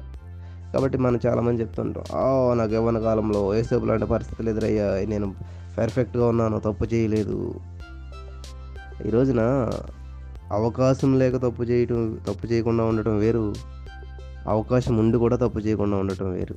కాబట్టి 0.73 0.99
మనం 0.99 1.21
చాలామంది 1.27 1.61
చెప్తుంటాం 1.61 2.05
ఆ 2.17 2.55
నాకు 2.55 2.73
యవ్వన 2.73 2.99
కాలంలో 2.99 3.55
ఏసేపు 3.55 3.85
లాంటి 3.85 4.07
పరిస్థితులు 4.07 4.51
ఎదురయ్యాయి. 4.51 5.07
నేను 5.07 5.35
పర్ఫెక్ట్గా 5.79 6.27
ఉన్నాను 6.27 6.59
తప్పు 6.59 6.85
చేయలేదు. 6.85 7.55
ఈ 9.07 9.11
రోజున 9.11 9.71
అవకాశం 10.53 11.19
లేక 11.19 11.37
తప్పు 11.37 11.63
చేయటం 11.63 12.19
తప్పు 12.29 12.47
చేయకుండా 12.47 12.85
ఉండటం 12.85 13.19
వేరు. 13.19 13.55
అవకాశం 14.49 14.97
ఉండి 14.97 15.19
కూడా 15.19 15.37
తప్పు 15.37 15.59
చేయకుండా 15.59 15.97
ఉండటం 15.97 16.31
వేరు. 16.31 16.55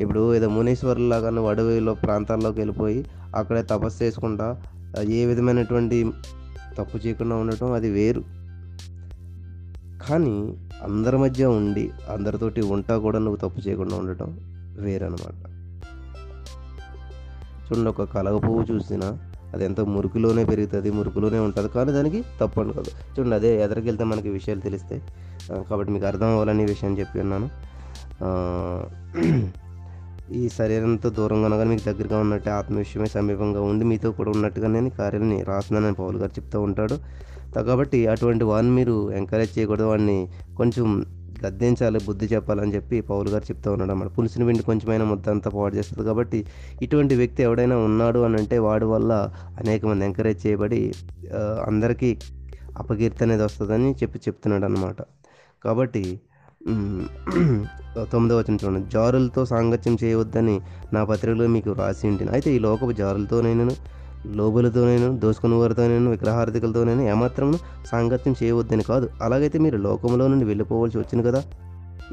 ఇప్పుడు 0.00 0.34
ఏదో 0.34 0.48
మునీశ్వరులాగా 0.48 1.48
అడవిలో 1.48 1.94
ప్రాంతాల్లోకి 1.94 2.60
వెళ్ళిపోయి 2.60 3.06
అక్కడే 3.36 3.62
తపస్సు 3.62 4.04
చేసుకుంటా 4.04 4.62
ఏ 5.00 5.24
విధమైనటువంటి 5.24 6.12
తప్పు 6.78 6.96
చేయకుండా 6.96 7.36
ఉండటం 7.36 7.72
అది 7.72 7.90
వేరు. 7.90 8.41
కానీ 10.06 10.36
అందరి 10.86 11.16
మధ్య 11.22 11.46
ఉండి 11.58 11.84
అందరితోటి 12.14 12.60
ఉంటా 12.74 12.94
కూడా 13.06 13.18
నువ్వు 13.24 13.38
తప్పు 13.44 13.60
చేయకుండా 13.66 13.94
ఉండటం 14.02 14.28
వేరనమాట 14.84 15.40
చూడండి 17.66 17.88
ఒక 17.92 18.04
కలగ 18.14 18.36
పువ్వు 18.44 18.62
చూసినా 18.70 19.08
అది 19.54 19.62
ఎంతో 19.68 19.82
మురికిలోనే 19.94 20.42
పెరుగుతుంది 20.50 20.90
మురుకులోనే 20.98 21.38
ఉంటుంది 21.46 21.68
కానీ 21.76 21.90
దానికి 21.96 22.20
తప్పు 22.40 22.58
అనుకోదు. 22.62 22.90
చూడండి 23.14 23.36
అదే 23.38 23.50
ఎదరికెళ్తే 23.64 24.04
మనకి 24.12 24.30
విషయాలు 24.36 24.62
తెలుస్తాయి 24.66 25.02
కాబట్టి 25.70 25.90
మీకు 25.94 26.06
అర్థం 26.10 26.28
అవ్వాలని 26.34 26.64
విషయం 26.72 26.92
చెప్పి 27.00 27.20
ఉన్నాను. 27.24 27.48
ఈ 30.40 30.42
శరీరంతో 30.58 31.08
దూరంగా 31.18 31.46
ఉన్నా 31.48 31.56
కానీ 31.60 31.70
మీకు 31.74 31.84
దగ్గరగా 31.88 32.18
ఉన్నట్టే 32.24 32.50
ఆత్మ 32.58 32.74
విషయమే 32.84 33.08
సమీపంగా 33.16 33.62
ఉండి 33.70 33.84
మీతో 33.90 34.10
కూడా 34.18 34.30
ఉన్నట్టుగా 34.36 34.68
నేను 34.76 34.90
కార్యాలని 35.00 35.38
రాస్తున్నానని 35.50 35.96
పౌల్ 36.00 36.18
గారు 36.22 36.32
చెప్తూ 36.38 36.60
ఉంటాడు. 36.68 36.96
కాబట్టి 37.68 37.98
అటువంటి 38.12 38.44
వాడిని 38.50 38.72
మీరు 38.78 38.96
ఎంకరేజ్ 39.20 39.52
చేయకూడదు. 39.56 39.86
వాడిని 39.92 40.18
కొంచెం 40.60 40.86
గద్దించాలి 41.44 41.98
బుద్ధి 42.08 42.26
చెప్పాలని 42.32 42.72
చెప్పి 42.76 42.96
పౌలు 43.08 43.28
గారు 43.32 43.44
చెప్తూ 43.48 43.68
ఉన్నాడు 43.74 43.92
అన్నమాట. 43.92 44.10
పులిసిన 44.16 44.42
పిండి 44.48 44.62
కొంచెమైనా 44.68 45.04
ముద్ద 45.12 45.26
అంతా 45.34 45.50
పాడు 45.54 45.74
చేస్తుంది. 45.78 46.04
కాబట్టి 46.08 46.38
ఇటువంటి 46.84 47.14
వ్యక్తి 47.20 47.40
ఎవడైనా 47.46 47.76
ఉన్నాడు 47.86 48.20
అని 48.26 48.36
అంటే 48.40 48.58
వాడి 48.66 48.86
వల్ల 48.92 49.12
అనేక 49.62 49.82
మంది 49.90 50.04
ఎంకరేజ్ 50.08 50.40
చేయబడి 50.46 50.80
అందరికీ 51.70 52.10
అపకీర్తి 52.82 53.24
అనేది 53.26 53.42
వస్తుందని 53.48 53.88
చెప్పి 54.02 54.18
చెప్తున్నాడు 54.26 54.66
అనమాట 54.70 55.00
కాబట్టి 55.64 56.04
తొమ్మిదో 58.12 58.34
వచ్చిన 58.38 58.56
చూడండి. 58.62 58.82
జారులతో 58.94 59.42
సాంగత్యం 59.52 59.94
చేయవద్దని 60.02 60.54
నా 60.94 61.00
పత్రికలో 61.10 61.46
మీకు 61.56 61.70
రాసి 61.80 62.04
ఉంటుంది 62.10 62.30
అయితే 62.36 62.48
ఈ 62.56 62.58
లోకపు 62.66 62.92
జారులతో 63.00 63.38
నేను 63.48 63.74
లోబులతోనైనా 64.38 65.08
దోసుకుని 65.08 65.54
వారితోనైనా 65.54 66.10
విగ్రహార్థికలతోనైనా 66.10 67.02
ఏమాత్రము 67.02 67.56
సాంగత్యం 67.86 68.34
చేయవద్దని 68.42 68.82
కాదు. 68.82 69.08
అలాగైతే 69.22 69.58
మీరు 69.58 69.76
లోకంలో 69.76 70.28
నుండి 70.28 70.44
వెళ్ళిపోవాల్సి 70.44 70.98
వచ్చింది 70.98 71.24
కదా. 71.28 71.42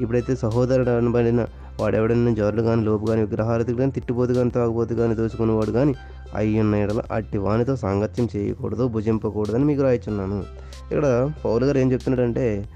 ఇప్పుడైతే 0.00 0.36
సహోదరుడు 0.36 0.90
అనబడిన 0.90 1.46
వాడెవడన్నా 1.80 2.34
జోర్లు 2.34 2.62
కానీ 2.62 2.82
లోపు 2.84 3.06
కానీ 3.06 3.20
విగ్రహారతి 3.20 3.74
కానీ 3.74 3.92
తిట్టిపోతు 3.92 4.32
కానీ 4.32 4.50
తాగుపోతు 4.50 4.94
కానీ 4.94 5.14
దోచుకునేవాడు 5.14 5.70
కానీ 5.70 5.94
అయ్యున్న 6.34 6.60
ఉన్న 6.60 6.74
ఎడల 6.74 7.02
అట్టి 7.12 7.38
వానితో 7.38 7.76
సాంగత్యం 7.76 8.28
చేయకూడదు 8.36 8.88
భుజింపకూడదని 8.88 9.64
మీకు 9.64 9.82
రాయిచున్నాను. 9.82 10.38
ఇక్కడ 10.92 11.30
పౌలు 11.44 11.64
గారు 11.64 11.78
ఏం 11.78 11.92
చెప్తున్నాడంటే 11.92 12.68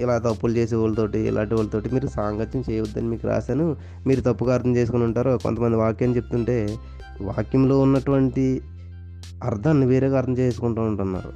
ఇలా 0.00 0.18
తప్పులు 0.18 0.52
చేసే 0.52 0.76
వాళ్ళతోటి 0.76 1.18
ఇలాంటి 1.18 1.54
వాళ్ళతోటి 1.54 1.88
మీరు 1.88 2.06
సాంగత్యం 2.06 2.64
చేయవద్దని 2.70 3.08
మీకు 3.08 3.26
రాశాను. 3.26 3.76
మీరు 4.06 4.20
తప్పుగా 4.20 4.54
అర్థం 4.54 4.76
చేసుకుని 4.76 5.04
ఉంటారు 5.04 5.38
కొంతమంది 5.42 5.76
వాక్యం 5.76 6.16
చెప్తుంటే 6.16 6.78
వాక్యంలో 7.22 7.78
ఉన్నటువంటి 7.78 8.62
అర్థాన్ని 9.44 9.86
వేరేగా 9.86 10.18
అర్థం 10.18 10.38
చేసుకుంటూ 10.38 10.82
ఉంటున్నారు. 10.82 11.30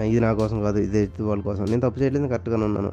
ఇది 0.00 0.20
నా 0.20 0.32
కోసం 0.32 0.62
కాదు 0.62 0.78
ఇది 0.78 1.22
వాళ్ళ 1.22 1.42
కోసం. 1.42 1.64
నేను 1.64 1.80
తప్పు 1.80 2.00
చేయలేదు 2.00 2.26
కరెక్ట్గానే 2.26 2.64
ఉన్నాను. 2.64 2.92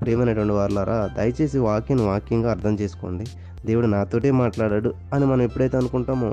ప్రేమైనటువంటి 0.00 0.52
వాళ్ళారా 0.52 1.10
దయచేసి 1.16 1.58
వాక్యం 1.58 2.06
వాక్యంగా 2.06 2.50
అర్థం 2.50 2.74
చేసుకోండి. 2.74 3.24
దేవుడు 3.66 3.86
నాతోటే 3.86 4.30
మాట్లాడాడు 4.30 4.94
అని 5.14 5.26
మనం 5.26 5.42
ఎప్పుడైతే 5.42 5.76
అనుకుంటామో 5.76 6.30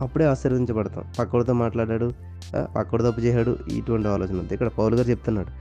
అప్పుడే 0.00 0.24
ఆశీర్వదించబడతాం. 0.24 1.04
పక్కడితో 1.18 1.52
మాట్లాడాడు 1.52 2.12
పక్కడు 2.76 3.10
తప్పు 3.10 3.20
చేశాడు 3.20 3.58
ఇటువంటి 3.68 4.08
ఆలోచన 4.08 4.38
ఉంది. 4.38 4.54
ఇక్కడ 4.54 4.68
పౌలు 4.68 4.96
గారు 4.96 5.10
చెప్తున్నాడు 5.10 5.52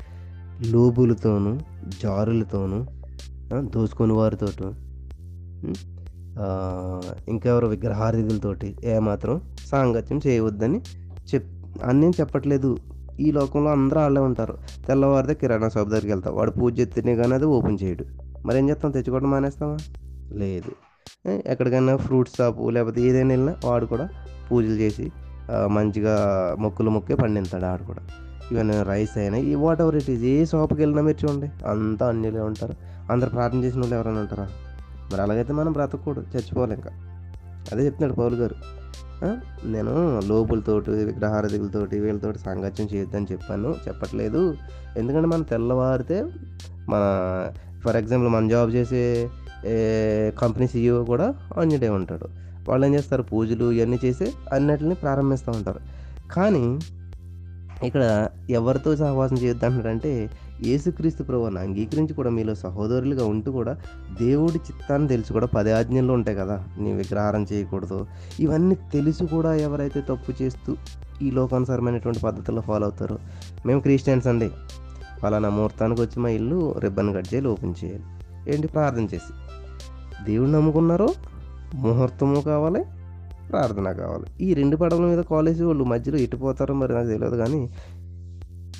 లోబులతోనూ 0.68 1.60
జారులతోనూ 2.04 2.86
ఆ, 3.56 3.62
దోచుకొని 3.76 4.14
వారితోటూ 4.14 4.66
ఇంకెవరో 7.28 7.68
విగ్రహార్థికులతోటి 7.68 8.76
ఏమాత్రం 8.84 9.42
సాంగత్యం 9.66 10.20
చేయవద్దని 10.28 10.82
చెప్ 11.34 11.46
అన్నేం 11.84 12.14
చెప్పట్లేదు. 12.20 12.78
ఈ 13.20 13.32
లోకంలో 13.32 13.72
అందరూ 13.72 14.00
వాళ్ళే 14.00 14.22
ఉంటారు. 14.22 14.58
తెల్లవారితే 14.88 15.34
కిరాణా 15.34 15.70
షాప్ 15.70 15.90
దగ్గరికి 15.90 16.12
వెళ్తాం 16.12 16.36
వాడు 16.36 16.52
పూజ 16.52 16.80
చేస్తేనే 16.80 17.16
కానీ 17.16 17.34
అది 17.34 17.46
ఓపెన్ 17.46 17.78
చేయడు. 17.84 18.06
మరి 18.46 18.58
ఏం 18.58 18.70
చేస్తాం? 18.70 18.92
తెచ్చుకోవడం 18.92 19.32
మానేస్తామా 19.32 19.78
లేదు. 20.34 20.72
ఎక్కడికైనా 21.30 21.96
ఫ్రూట్ 21.98 22.30
షాపు 22.38 22.70
లేకపోతే 22.70 23.02
ఏదైనా 23.02 23.30
వెళ్ళినా 23.30 23.56
వాడు 23.66 23.86
కూడా 23.86 24.10
పూజలు 24.52 24.78
చేసి 24.84 25.12
మంచిగా 25.68 26.16
మొక్కులు 26.60 26.90
మొక్కే 26.90 27.16
పండిస్తాడు 27.16 27.66
ఆడు 27.66 27.84
కూడా. 27.84 28.04
ఈవెన్ 28.52 28.72
రైస్ 28.88 29.18
అయినా 29.18 29.38
ఈ 29.38 29.56
వాట్ 29.56 29.82
ఎవర్ 29.82 29.96
ఇట్ 29.96 30.10
ఈస్ 30.10 30.24
ఏ 30.24 30.46
షాప్కి 30.46 30.82
వెళ్ళినా 30.82 31.02
మీరు 31.02 31.18
చూడండి. 31.24 31.48
అంతా 31.68 32.08
అన్యులే 32.08 32.40
ఉంటారు. 32.40 32.74
అందరు 33.12 33.30
ప్రార్థన 33.30 33.64
చేసిన 33.64 33.80
వాళ్ళు 33.82 33.96
ఎవరైనా 33.96 34.20
ఉంటారా? 34.20 34.48
మరి 35.12 35.22
అలాగైతే 35.22 35.54
మనం 35.54 35.72
బ్రతకూడదు 35.72 36.26
చచ్చిపోవాలి 36.36 36.74
ఇంకా. 36.74 36.92
అదే 37.72 37.86
చెప్తున్నాడు 37.86 38.14
పౌలు 38.14 38.36
గారు. 38.36 38.56
నేను 39.66 40.20
లోపులతోటి 40.28 40.92
విగ్రహారధికులతోటి 40.92 42.00
వీళ్ళతోటి 42.00 42.40
సాంగత్యం 42.40 42.88
చేయొద్దని 42.94 43.28
చెప్పాను 43.32 43.76
చెప్పట్లేదు. 43.88 44.56
ఎందుకంటే 44.98 45.28
మనం 45.28 45.42
తెల్లవారితే 45.42 46.24
మన 46.90 47.04
ఫర్ 47.86 47.96
ఎగ్జాంపుల్ 47.96 48.30
మన 48.30 48.48
జాబ్ 48.48 48.72
చేసే 48.72 49.30
కంపెనీ 50.42 50.68
సీఈఓ 50.68 51.04
కూడా 51.04 51.34
అన్యుడే 51.58 51.90
ఉంటాడు. 51.90 52.28
వాళ్ళు 52.70 52.86
ఏం 52.86 52.94
చేస్తారు? 52.94 53.22
పూజలు 53.22 53.72
ఇవన్నీ 53.72 54.00
చేసి 54.06 54.34
అన్నిటిని 54.54 54.96
ప్రారంభిస్తూ 54.96 55.52
ఉంటారు. 55.52 55.80
కానీ 56.34 56.80
ఇక్కడ 57.84 58.30
ఎవరితో 58.50 58.96
సహవాసం 58.96 59.36
చేయొద్దు 59.36 59.88
అంటే 59.88 60.30
యేసుక్రీస్తు 60.64 61.24
ప్రభుని 61.24 61.60
అంగీకరించి 61.60 62.14
కూడా 62.14 62.30
మీలో 62.30 62.56
సహోదరులుగా 62.56 63.26
ఉంటూ 63.26 63.52
కూడా 63.52 63.74
దేవుడి 64.20 64.58
చిత్తాన్ని 64.58 65.08
తెలిసి 65.08 65.34
కూడా 65.34 65.46
పది 65.46 65.72
ఆజ్ఞలు 65.72 66.14
ఉంటాయి 66.14 66.38
కదా 66.38 66.66
నీ 66.80 66.94
విగ్రహారం 66.94 67.46
చేయకూడదు. 67.54 68.08
ఇవన్నీ 68.40 68.76
తెలిసి 68.76 69.28
కూడా 69.28 69.56
ఎవరైతే 69.56 70.02
తప్పు 70.02 70.44
చేస్తూ 70.44 70.76
ఈ 71.22 71.32
లోకానుసారమైనటువంటి 71.32 72.20
పద్ధతుల్లో 72.20 72.62
ఫాలో 72.62 72.84
అవుతారో 72.84 73.18
మేము 73.66 73.80
క్రిస్టియన్స్ 73.80 74.28
అండి. 74.28 74.52
ఫలానా 75.22 75.50
ముహూర్తానికి 75.50 76.02
వచ్చి 76.02 76.20
మా 76.20 76.30
ఇల్లు 76.30 76.76
రిబ్బన్ 76.80 77.16
కట్ 77.16 77.34
చేయాలి 77.34 77.48
ఓపెన్ 77.48 77.74
చేయాలి. 77.84 78.04
ఏంటి? 78.56 78.68
ప్రార్థన 78.68 79.04
చేసి. 79.04 79.34
దేవుడు 80.26 80.50
నమ్ముకున్నారో 80.50 81.08
ముహూర్తము 81.76 82.42
కావాలి 82.42 82.86
ప్రార్థన 83.50 83.92
కావాలి. 83.92 84.46
ఈ 84.46 84.54
రెండు 84.54 84.78
పడవల 84.78 85.02
మీద 85.02 85.20
కాలేజీ 85.20 85.64
వాళ్ళు 85.64 85.84
మధ్యలో 85.84 86.18
ఎటుపోతారో 86.18 86.76
మరి 86.76 86.94
నాకు 86.94 87.08
తెలియదు 87.08 87.36
కానీ 87.36 87.70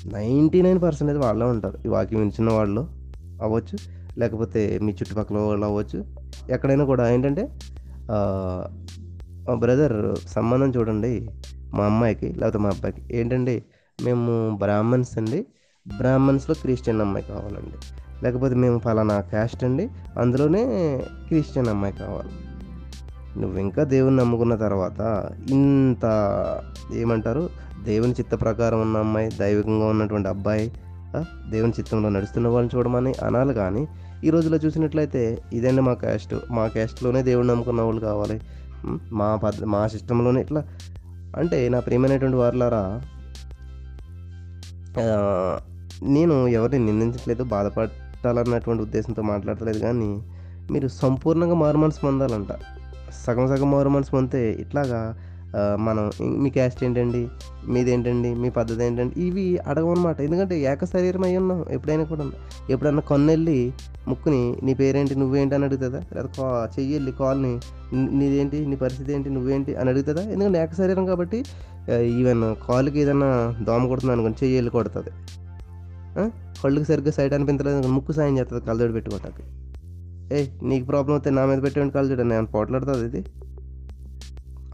నైంటీ 0.06 0.62
నైన్ 0.62 0.82
పర్సెంటేజ్ 0.82 1.18
వాళ్ళే 1.18 1.46
ఉంటారు. 1.46 1.78
ఈ 1.86 1.88
వాక్యం 1.88 2.20
వినిచిన 2.20 2.52
వాళ్ళు 2.52 2.80
అవ్వచ్చు 3.42 3.76
లేకపోతే 4.18 4.78
మీ 4.82 4.92
చుట్టుపక్కల 4.92 5.38
వాళ్ళు 5.38 5.66
అవ్వచ్చు. 5.66 6.04
ఎక్కడైనా 6.50 6.84
కూడా 6.84 7.10
ఏంటంటే 7.12 7.48
బ్రదర్ 9.54 10.18
సంబంధం 10.28 10.70
చూడండి 10.70 11.30
మా 11.74 11.84
అమ్మాయికి 11.84 12.28
లేకపోతే 12.32 12.58
మా 12.58 12.68
అబ్బాయికి. 12.68 13.02
ఏంటండి 13.16 13.62
మేము 14.04 14.56
బ్రాహ్మణ్స్ 14.58 15.18
అండి. 15.18 15.46
బ్రాహ్మణ్స్లో 15.96 16.54
క్రిస్టియన్ 16.60 17.00
అమ్మాయి 17.00 17.24
కావాలండి. 17.28 17.78
లేకపోతే 18.24 18.54
మేము 18.54 18.78
ఫలానా 18.78 19.20
క్యాస్ట్ 19.20 19.64
అండి 19.64 19.88
అందులోనే 20.18 20.62
క్రిస్టియన్ 21.28 21.68
అమ్మాయి 21.68 21.94
కావాలి. 21.94 22.30
నువ్వు 23.40 23.58
ఇంకా 23.58 23.84
దేవుణ్ణి 23.84 24.20
నమ్ముకున్న 24.20 24.54
తర్వాత 24.54 25.28
ఇంత 25.50 26.04
ఏమంటారు 26.94 27.48
దేవుని 27.84 28.12
చిత్త 28.12 28.40
ప్రకారం 28.40 28.80
ఉన్న 28.80 28.96
అమ్మాయి 28.96 29.30
దైవికంగా 29.30 29.86
ఉన్నటువంటి 29.86 30.28
అబ్బాయి 30.28 30.72
దేవుని 31.50 31.72
చిత్తంలో 31.78 32.08
నడుస్తున్న 32.08 32.48
వాళ్ళని 32.48 32.78
చూడమని 32.78 33.14
అనాలి 33.24 33.54
కానీ 33.54 33.88
ఈ 34.24 34.30
రోజులో 34.30 34.56
చూసినట్లయితే 34.56 35.38
ఇదండి 35.52 35.82
మా 35.82 35.94
క్యాస్ట్. 35.94 36.34
మా 36.50 36.66
క్యాస్ట్లోనే 36.66 37.22
దేవుడు 37.22 37.46
నమ్ముకున్న 37.46 37.82
వాళ్ళు 37.82 38.00
కావాలి. 38.00 38.40
మా 39.12 39.36
పద్ధ 39.36 39.64
మా 39.64 39.86
సిస్టంలోనే 39.86 40.40
ఇట్లా. 40.40 40.64
అంటే 41.36 41.68
నా 41.68 41.80
ప్రియమైనటువంటి 41.80 42.36
వారులారా 42.36 43.02
నేను 46.02 46.48
ఎవరిని 46.48 46.86
నిందించట్లేదు 46.86 47.42
బాధపడాలన్నటువంటి 47.42 48.82
ఉద్దేశంతో 48.82 49.22
మాట్లాడలేదు 49.22 49.78
కానీ 49.78 50.22
మీరు 50.70 50.88
సంపూర్ణంగా 50.88 51.54
మారు 51.54 51.78
మనసు 51.78 52.00
పొందాలంట. 52.00 52.48
సగం 53.26 53.48
సగం 53.48 53.70
మారు 53.70 53.88
మనసు 53.88 54.10
పొందితే 54.10 54.50
ఇట్లాగా 54.50 55.16
మనం 55.86 56.04
మీ 56.42 56.48
క్యాస్ట్ 56.56 56.80
ఏంటండి? 56.86 57.22
మీదేంటండి? 57.74 58.30
మీ 58.42 58.48
పద్ధతి 58.58 58.82
ఏంటండి 58.86 59.14
ఇవి 59.26 59.44
అడగమన్నమాట. 59.70 60.18
ఎందుకంటే 60.26 60.54
ఏక 60.70 60.84
శరీరం 60.92 61.24
అయి 61.28 61.36
ఉన్నాం 61.42 61.60
ఎప్పుడైనా 61.76 62.04
కూడా. 62.12 62.24
ఎప్పుడన్నా 62.72 63.02
కొన్నెళ్ళి 63.10 63.58
ముక్కుని 64.10 64.40
నీ 64.66 64.72
పేరేంటి 64.80 65.14
నువ్వేంటి 65.22 65.54
అని 65.56 65.66
అడుగుతుందా? 65.68 66.00
లేదా 66.14 66.28
కా 66.38 66.46
చెయ్యి 66.76 66.94
వెళ్ళి 66.96 67.12
కాల్ని 67.20 67.52
నీదేంటి 68.20 68.60
నీ 68.70 68.76
పరిస్థితి 68.84 69.12
ఏంటి 69.16 69.30
నువ్వేంటి 69.36 69.74
అని 69.80 69.90
అడుగుతుందా? 69.92 70.24
ఎందుకంటే 70.34 70.58
ఏక 70.64 70.72
శరీరం 70.80 71.06
కాబట్టి 71.12 71.40
ఈవెన్ 72.20 72.42
కాలుకి 72.66 72.98
ఏదైనా 73.04 73.30
దోమ 73.68 73.82
కొడుతుంది 73.92 74.14
అనుకోండి 74.16 74.38
చెయ్యి 74.42 74.56
వెళ్ళి 74.58 74.72
కొడుతుంది 74.78 75.12
కళ్ళుకి 76.62 76.86
సరిగ్గా 76.90 77.12
సైడ్ 77.16 77.32
అనిపించలేదు 77.36 77.88
ముక్కు 77.96 78.12
సాయం 78.18 78.34
చేస్తుంది 78.38 78.60
కళ్ళజోడు 78.66 78.94
పెట్టుకోవటానికి 78.96 79.44
ఏ 80.36 80.40
నీకు 80.70 80.84
ప్రాబ్లం 80.90 81.14
వస్తే 81.16 81.30
నా 81.38 81.42
మీద 81.50 81.60
పెట్టేవాడి 81.64 81.94
కళ్ళజోడు 81.96 82.24
నేను 82.32 82.48
పోట్లాడుతుంది 82.56 83.04
ఇది? 83.10 83.20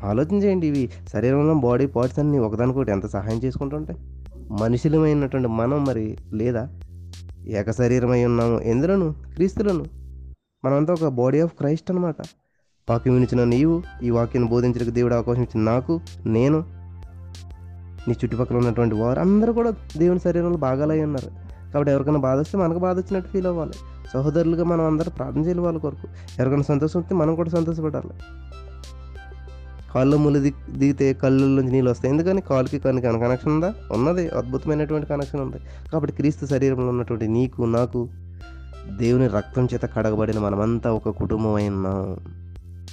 ఆలోచన 0.05 0.35
చేయండి 0.35 0.67
ఇవి. 0.67 0.91
శరీరంలో 1.09 1.55
బాడీ 1.55 1.87
పార్ట్స్ 1.87 2.19
అన్ని 2.19 2.39
ఒకదానికొకటి 2.39 2.91
ఎంత 2.91 3.07
సహాయం 3.07 3.39
చేసుకుంటుంటాయి? 3.39 3.99
మనుషులమైనటువంటి 4.61 5.49
మనం 5.49 5.85
మరి 5.85 6.19
లేదా? 6.33 6.69
ఏక 7.47 7.71
శరీరమై 7.71 8.25
ఉన్నాము. 8.25 8.61
ఎందులోను? 8.61 9.13
క్రీస్తులను. 9.35 9.85
మనమంతా 10.65 10.93
ఒక 10.93 11.07
బాడీ 11.07 11.41
ఆఫ్ 11.41 11.53
క్రైస్ట్ 11.53 11.91
అనమాట 11.91 12.17
వాక్యం 12.91 13.15
వినిచిన 13.15 13.45
నీవు 13.45 13.83
ఈ 14.03 14.11
వాక్యాన్ని 14.11 14.51
బోధించడానికి 14.51 14.91
దేవుడు 14.91 15.15
అవకాశం 15.15 15.43
ఇచ్చిన 15.43 15.65
నాకు 15.65 16.01
నేను 16.27 16.65
నీ 18.09 18.15
చుట్టుపక్కల 18.25 18.57
ఉన్నటువంటి 18.57 18.95
వారు 18.95 19.21
అందరూ 19.21 19.53
కూడా 19.53 19.75
దేవుని 19.97 20.21
శరీరంలో 20.21 20.57
భాగాలై 20.57 21.05
ఉన్నారు. 21.05 21.49
కాబట్టి 21.73 21.93
ఎవరికైనా 21.93 22.19
బాధ 22.19 22.39
వస్తే 22.39 22.59
మనకు 22.59 22.79
బాధ 22.79 22.99
వచ్చినట్టు 22.99 23.31
ఫీల్ 23.31 23.47
అవ్వాలి. 23.47 23.73
సహోదరులుగా 24.15 24.65
మనం 24.65 24.85
అందరూ 24.85 25.11
ప్రార్థన 25.11 25.41
చేయాలి 25.41 25.61
వాళ్ళ 25.61 25.79
కొరకు. 25.79 26.09
ఎవరికైనా 26.39 26.63
సంతోషం 26.63 27.01
వస్తే 27.01 27.15
మనం 27.15 27.35
కూడా 27.35 27.51
సంతోషపడాలి. 27.51 28.11
కాళ్ళు 29.99 30.17
ముళ్ళు 30.17 30.39
దిగ్ 30.39 30.79
దిగితే 30.79 31.13
కళ్ళల్లోంచి 31.13 31.73
నీళ్ళు 31.73 31.91
వస్తాయి. 31.91 32.15
ఎందుకని? 32.15 32.41
కాలుకి 32.41 32.79
కనుక 32.79 33.03
కనెక్షన్ 33.03 33.53
ఉందా? 33.53 33.75
ఉన్నది. 33.93 34.29
అద్భుతమైనటువంటి 34.29 35.07
కనెక్షన్ 35.07 35.41
ఉంది. 35.41 35.57
కాబట్టి 35.93 36.17
క్రీస్తు 36.17 36.47
శరీరంలో 36.47 36.89
ఉన్నటువంటి 36.89 37.29
నీకు 37.29 37.63
నాకు 37.63 38.09
దేవుని 38.99 39.27
రక్తం 39.27 39.69
చేత 39.75 39.85
కడగబడిన 39.85 40.39
మనమంతా 40.39 40.93
ఒక 40.93 41.09
కుటుంబం 41.09 41.55
అయినా 41.55 42.17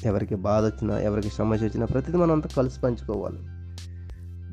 ఎవరికి 0.05 0.35
బాధ 0.35 0.63
వచ్చినా 0.63 0.99
ఎవరికి 0.99 1.29
సమస్య 1.29 1.65
వచ్చినా 1.65 1.85
ప్రతిదీ 1.85 2.17
మనం 2.17 2.31
అంతా 2.31 2.49
కలిసి 2.57 2.81
పంచుకోవాలి. 2.81 3.37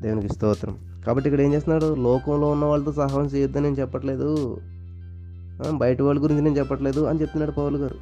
దేవునికి 0.01 0.33
స్తోత్రం. 0.33 0.77
కాబట్టి 1.05 1.29
ఇక్కడ 1.29 1.45
ఏం 1.45 1.53
చేస్తున్నాడు? 1.53 1.95
లోకంలో 1.95 2.47
ఉన్న 2.49 2.65
వాళ్ళతో 2.65 2.91
సహాయం 2.91 3.25
చేయొద్దని 3.25 3.63
నేను 3.63 3.75
చెప్పట్లేదు. 3.75 4.57
బయట 5.73 6.01
వాళ్ళ 6.01 6.23
గురించి 6.23 6.41
నేను 6.41 6.57
చెప్పట్లేదు 6.57 7.01
అని 7.01 7.21
చెప్తున్నాడు 7.21 7.51
పౌలు 7.51 7.77
గారు. 7.77 7.95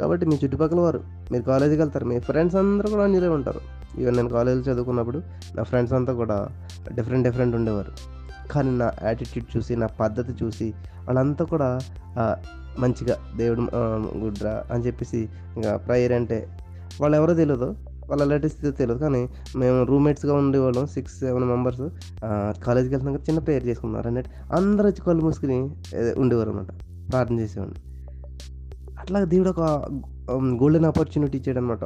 కాబట్టి 0.00 0.24
మీ 0.30 0.36
చుట్టుపక్కల 0.42 0.80
వారు 0.86 1.00
మీరు 1.32 1.44
కాలేజీకి 1.52 1.80
వెళ్తారు. 1.82 2.06
మీ 2.12 2.16
ఫ్రెండ్స్ 2.28 2.56
అందరూ 2.62 2.88
కూడా 2.94 3.04
అన్యులే 3.08 3.30
ఉంటారు. 3.38 3.60
ఈవెన్ 4.00 4.16
నేను 4.18 4.30
కాలేజీలో 4.36 4.64
చదువుకున్నప్పుడు 4.70 5.18
నా 5.56 5.62
ఫ్రెండ్స్ 5.70 5.94
అంతా 5.98 6.12
కూడా 6.22 6.36
డిఫరెంట్ 6.98 7.24
డిఫరెంట్ 7.28 7.56
ఉండేవారు. 7.60 7.92
కానీ 8.52 8.72
నా 8.80 8.88
యాటిట్యూడ్ 9.08 9.46
చూసి 9.54 9.72
నా 9.82 9.86
పద్ధతి 10.00 10.32
చూసి 10.42 10.68
వాళ్ళంతా 11.06 11.44
కూడా 11.52 11.68
మంచిగా 12.82 13.14
దేవుడు 13.36 13.62
గుడ్రా 14.22 14.54
అని 14.72 14.82
చెప్పేసి 14.86 15.20
ఇంకా 15.56 15.70
ప్రేయర్ 15.86 16.14
అంటే 16.20 16.38
వాళ్ళు 17.00 17.14
ఎవరో 17.20 17.34
తెలియదు 17.42 17.68
వాళ్ళ 18.10 18.20
ఎలాంటి 18.26 18.48
స్థితి 18.48 18.70
తెలియదు 18.80 19.00
కానీ 19.04 19.22
మేము 19.60 19.78
రూమ్మేట్స్గా 19.90 20.34
ఉండేవాళ్ళం 20.42 20.84
సిక్స్ 20.86 21.14
సెవెన్ 21.22 21.46
మెంబర్స్ 21.52 21.84
కాలేజీకి 22.66 22.92
వెళ్తున్నాక 22.94 23.22
చిన్న 23.28 23.40
ప్రేయర్ 23.46 23.66
చేసుకున్నారు 23.70 24.08
అన్నట్టు 24.10 24.30
అందరూ 24.58 24.86
వచ్చి 24.90 25.02
కళ్ళు 25.06 25.24
మూసుకుని 25.26 25.58
ఉండేవారు 26.22 26.50
అనమాట 26.50 26.70
ప్రార్థన 27.10 27.36
చేసేవాడిని. 27.40 27.80
అట్లా 28.98 29.24
దేవుడు 29.24 29.50
ఒక 29.50 29.60
గోల్డెన్ 30.32 30.84
ఆపర్చునిటీ 30.84 31.38
ఇచ్చాడు 31.38 31.58
అనమాట 31.58 31.84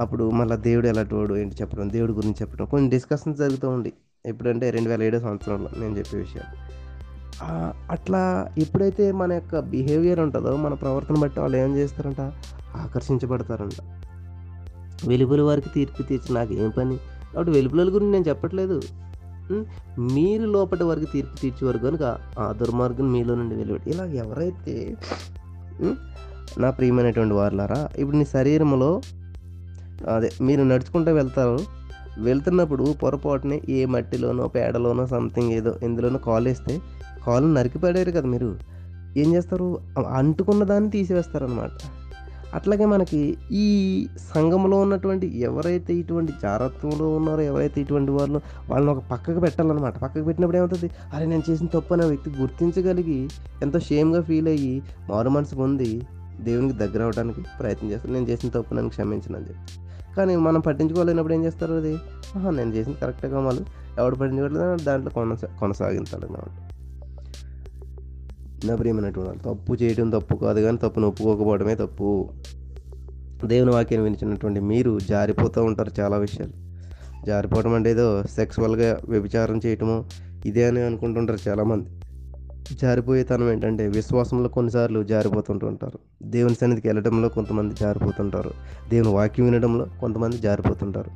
అప్పుడు 0.00 0.30
మళ్ళీ 0.30 0.56
దేవుడు 0.56 0.86
ఎలాంటి 0.86 1.14
వాడు 1.14 1.34
ఏంటి 1.36 1.56
చెప్పడం 1.60 1.92
దేవుడి 1.92 2.12
గురించి 2.12 2.34
చెప్పడం 2.42 2.66
కొన్ని 2.66 2.90
డిస్కషన్స్ 2.90 3.38
జరుగుతూ 3.38 3.68
ఉండి. 3.68 3.92
ఎప్పుడంటే 4.26 4.70
రెండు 4.70 4.88
వేల 4.88 5.02
ఏడో 5.02 5.20
సంవత్సరంలో 5.20 5.68
నేను 5.78 5.98
చెప్పే 5.98 6.18
విషయాలు. 6.18 6.70
అట్లా 7.92 8.48
ఎప్పుడైతే 8.58 9.12
మన 9.12 9.32
యొక్క 9.32 9.60
బిహేవియర్ 9.60 10.20
ఉంటుందో 10.20 10.56
మన 10.56 10.74
ప్రవర్తన 10.74 11.14
బట్టి 11.18 11.40
వాళ్ళు 11.40 11.56
ఏం 11.56 11.76
చేస్తారంట? 11.76 12.20
ఆకర్షించబడతారంట. 12.76 13.82
వెలుపుల 15.08 15.40
వారికి 15.40 15.68
తీర్పు 15.74 16.02
తీర్చి 16.02 16.34
నాకు 16.34 16.52
ఏం 16.54 16.70
పని? 16.70 16.96
కాబట్టి 17.34 17.52
వెలుపుల 17.52 17.94
గురించి 17.94 18.12
నేను 18.12 18.24
చెప్పట్లేదు. 18.28 18.80
మీరు 19.98 20.44
లోపటి 20.44 20.82
వారికి 20.82 21.06
తీర్పు 21.12 21.40
తీర్చేవారు 21.40 21.78
కనుక 21.78 22.02
ఆ 22.38 22.52
దుర్మార్గం 22.52 23.12
మీలో 23.12 23.34
నుండి 23.34 23.54
వెలువడి. 23.54 23.90
ఇలా 23.90 24.04
ఎవరైతే 24.04 24.96
నా 26.58 26.70
ప్రియమైనటువంటి 26.70 27.34
వారులారా 27.34 27.88
ఇప్పుడు 27.98 28.16
నీ 28.16 28.24
శరీరంలో 28.24 29.00
అదే 30.14 30.30
మీరు 30.40 30.62
నడుచుకుంటూ 30.62 31.12
వెళ్తారు. 31.12 31.58
వెళ్తున్నప్పుడు 32.18 32.94
పొరపాటునే 33.02 33.60
ఏ 33.68 33.84
మట్టిలోనో 33.84 34.48
పేడలోనో 34.48 35.06
సంథింగ్ 35.06 35.52
ఏదో 35.52 35.74
ఎందులోనో 35.82 36.18
కాలు 36.18 36.48
వేస్తే 36.48 36.80
కాలు 37.26 37.46
నరికిపడారు 37.46 38.10
కదా 38.10 38.26
మీరు. 38.26 38.58
ఏం 39.16 39.34
చేస్తారు? 39.34 39.78
అంటుకున్న 40.08 40.64
దాన్ని 40.64 40.90
తీసివేస్తారనమాట 40.90 41.70
అట్లాగే 42.54 42.84
మనకి 42.84 43.36
ఈ 43.52 44.06
సంఘంలో 44.34 44.76
ఉన్నటువంటి 44.76 45.40
ఎవరైతే 45.40 45.94
ఇటువంటి 45.94 46.32
జాగ్రత్తలో 46.42 47.16
ఉన్నారో 47.16 47.40
ఎవరైతే 47.40 47.80
ఇటువంటి 47.80 48.10
వాళ్ళు 48.10 48.40
వాళ్ళని 48.68 48.96
ఒక 48.96 49.02
పక్కకు 49.10 49.40
పెట్టాలన్నమాట. 49.40 49.98
పక్కకు 49.98 50.24
పెట్టినప్పుడు 50.24 50.56
ఏమవుతుంది? 50.56 50.90
అరే 51.14 51.26
నేను 51.26 51.42
చేసిన 51.50 51.66
తప్పు 51.66 51.94
అనే 51.94 52.04
వ్యక్తి 52.04 52.30
గుర్తించగలిగి 52.30 53.28
ఎంతో 53.62 53.78
షేమ్గా 53.78 54.22
ఫీల్ 54.22 54.48
అయ్యి 54.48 54.82
మారు 55.10 55.28
మనసు 55.28 55.54
పొంది 55.54 56.02
దేవునికి 56.44 56.78
దగ్గర 56.78 57.02
అవడానికి 57.02 57.44
ప్రయత్నం 57.60 57.90
చేస్తారు 57.90 58.12
నేను 58.12 58.28
చేసిన 58.28 58.50
తప్పు 58.50 58.74
నన్ను 58.74 58.90
క్షమించను 58.90 59.36
అని 59.36 59.48
చెప్పి. 59.48 59.90
కానీ 60.16 60.36
మనం 60.36 60.60
పట్టించుకోలేనప్పుడు 60.60 61.34
ఏం 61.34 61.44
చేస్తారు 61.44 61.74
అది? 61.74 61.98
నేను 62.50 62.74
చేసిన 62.74 62.92
కరెక్ట్గా 62.92 63.40
వాళ్ళు 63.40 63.66
ఎవడు 63.98 64.14
పట్టించుకోవట్లేదు 64.16 64.76
దాంట్లో 64.76 65.10
కొనసా 65.10 65.48
కొనసాగించాలి 65.60 66.26
కాబట్టి. 66.26 66.74
నా 68.66 68.74
ప్రియమైనటువంటి 68.74 69.30
వాళ్ళు 69.30 69.58
తప్పు 69.58 69.74
చేయడం 69.74 70.10
తప్పు 70.10 70.36
కాదు 70.36 70.60
కానీ 70.60 70.78
తప్పును 70.78 71.08
ఒప్పుకోకపోవడమే 71.08 71.74
తప్పు. 71.74 72.30
దేవుని 73.44 73.70
వాక్యాన్ని 73.70 74.10
వినిచినటువంటి 74.10 74.60
మీరు 74.60 74.98
జారిపోతూ 74.98 75.64
ఉంటారు 75.64 76.00
చాలా 76.00 76.16
విషయాలు. 76.16 76.52
జారిపోవడం 77.26 77.74
అంటే 77.74 77.90
ఏదో 77.90 78.22
సెక్సువల్గా 78.22 78.98
వ్యభిచారం 79.08 79.60
చేయటము 79.66 80.04
ఇదే 80.46 80.64
అని 80.68 80.80
అనుకుంటుంటారు 80.80 81.48
చాలామంది. 81.48 81.99
జారిపోయే 82.82 83.22
తనం 83.22 83.50
ఏంటంటే 83.50 83.88
విశ్వాసంలో 83.88 84.48
కొన్నిసార్లు 84.48 85.02
జారిపోతుంటూ 85.02 85.66
ఉంటారు. 85.66 85.98
దేవుని 86.22 86.54
సన్నిధికి 86.54 86.88
వెళ్ళడంలో 86.88 87.28
కొంతమంది 87.28 87.74
జారిపోతుంటారు. 87.74 88.50
దేవుని 88.88 89.14
వాక్యం 89.14 89.46
వినడంలో 89.46 89.86
కొంతమంది 90.00 90.38
జారిపోతుంటారు. 90.38 91.10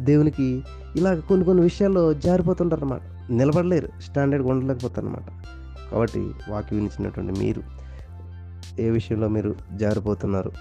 దేవునికి 0.00 0.62
ఇలా 0.96 1.14
కొన్ని 1.14 1.44
కొన్ని 1.44 1.62
విషయాల్లో 1.62 2.14
జారిపోతుంటారు 2.14 2.84
అనమాట 2.84 3.00
నిలబడలేరు. 3.30 3.88
స్టాండర్డ్గా 4.00 4.50
ఉండలేకపోతారు 4.50 5.06
అనమాట 5.06 5.26
కాబట్టి 5.90 6.20
వాక్యం 6.48 6.78
వినిచినటువంటి 6.78 7.40
మీరు 7.40 7.62
ఏ 8.80 8.90
విషయంలో 8.90 9.28
మీరు 9.28 9.54
జారిపోతున్నారు? 9.74 10.52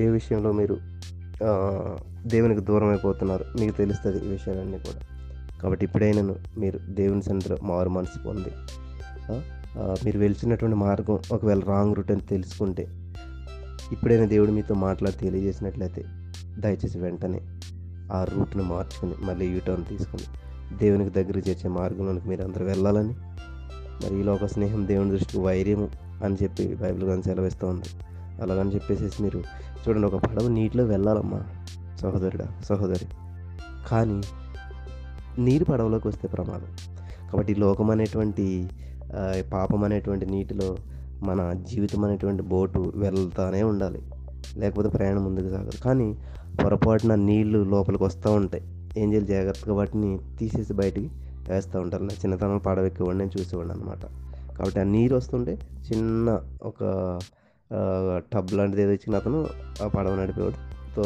ఏ 0.00 0.08
విషయంలో 0.08 0.52
మీరు 0.52 0.76
దేవునికి 2.26 2.60
దూరం 2.60 2.88
అయిపోతున్నారు. 2.88 3.44
మీకు 3.60 3.76
తెలుస్తుంది 3.76 4.26
ఈ 4.26 4.28
విషయాలన్నీ 4.28 4.78
కూడా. 4.78 5.00
కాబట్టి 5.62 5.84
ఇప్పుడైనాను 5.84 6.36
మీరు 6.58 6.78
దేవుని 6.78 7.22
సన్నిధిలో 7.22 7.56
మారు 7.62 7.88
మనసు 7.88 8.18
పొంది. 8.18 8.48
మీరు 10.04 10.18
వెళ్తున్నటువంటి 10.18 10.76
మార్గం 10.76 11.18
ఒకవేళ 11.32 11.60
రాంగ్ 11.60 11.96
రూట్ 11.96 12.10
అని 12.10 12.20
తెలుసుకుంటే 12.20 12.86
ఇప్పుడైనా 13.92 14.24
దేవుడు 14.24 14.50
మీతో 14.50 14.74
మాట్లాడి 14.74 15.16
తెలియజేసినట్లయితే 15.16 16.04
దయచేసి 16.58 16.98
వెంటనే 16.98 17.40
ఆ 18.12 18.24
రూట్ని 18.24 18.62
మార్చుకుని 18.62 19.14
మళ్ళీ 19.24 19.46
యూటర్న్ 19.46 19.84
తీసుకుని 19.86 20.22
దేవునికి 20.78 21.10
దగ్గర 21.10 21.38
చేర్చే 21.38 21.68
మార్గంలోనికి 21.68 22.28
మీరు 22.28 22.42
అందరూ 22.42 22.64
వెళ్ళాలని. 22.64 23.14
మరి 24.04 24.20
ఈ 24.20 24.22
లోక 24.22 24.46
స్నేహం 24.46 24.86
దేవుని 24.86 25.10
దృష్టికి 25.10 25.40
వైర్యము 25.40 25.88
అని 26.24 26.36
చెప్పి 26.42 26.74
బైబిల్ 26.74 27.04
కానీ 27.04 27.22
సెలవిస్తూ 27.22 27.66
ఉంది. 27.66 27.88
అలాగని 28.42 28.74
చెప్పేసి 28.74 29.22
మీరు 29.22 29.42
చూడండి 29.88 30.06
ఒక 30.06 30.24
పడవ 30.24 30.48
నీటిలో 30.48 30.84
వెళ్ళాలమ్మా. 30.84 31.42
సహోదరుడా 32.00 32.46
సహోదరి. 32.64 33.06
కానీ 33.88 34.20
నీరు 35.38 35.64
పడవలోకి 35.64 36.08
వస్తే 36.08 36.28
ప్రమాదం. 36.28 36.70
కాబట్టి 37.32 37.54
లోకం 37.54 37.90
అనేటువంటి 37.90 38.68
పాపం 39.52 39.84
అనేటువంటి 39.84 40.26
నీటిలో 40.26 40.76
మన 41.22 41.52
జీవితం 41.70 42.04
అనేటువంటి 42.04 42.42
బోటు 42.42 42.92
వెళ్తానే 42.96 43.62
ఉండాలి. 43.62 44.02
లేకపోతే 44.56 44.88
ప్రయాణం 44.88 45.24
ముందుకు 45.24 45.48
సాగదు. 45.48 45.82
కానీ 45.84 46.08
పొరపాటున 46.64 47.14
నీళ్ళు 47.14 47.58
లోపలికి 47.64 48.04
వస్తూ 48.04 48.32
ఉంటాయి. 48.32 48.64
ఏం 48.96 49.08
చేయాలి 49.12 49.26
జాగ్రత్తగా 49.26 49.74
వాటిని 49.74 50.18
తీసేసి 50.38 50.72
బయటికి 50.72 51.10
వేస్తూ 51.48 51.80
ఉంటారు. 51.80 52.02
నా 52.02 52.14
చిన్నతనంలో 52.14 52.58
పడవెక్కేవాడిని 52.58 53.24
నేను 53.24 53.40
చూసేవాడిని 53.40 53.74
అనమాట 53.74 54.04
కాబట్టి 54.56 54.80
ఆ 54.80 54.82
నీరు 54.82 55.16
వస్తుంటే 55.16 55.58
చిన్న 55.88 56.40
ఒక 56.62 56.80
టబ్ 58.32 58.52
లాంటిది 58.52 58.82
ఏదో 58.82 58.92
ఇచ్చిన 58.92 59.16
అతను 59.16 59.46
ఆ 59.82 59.88
పడవ 59.88 60.14
నడిపేవాడు. 60.14 60.58
తో 60.96 61.04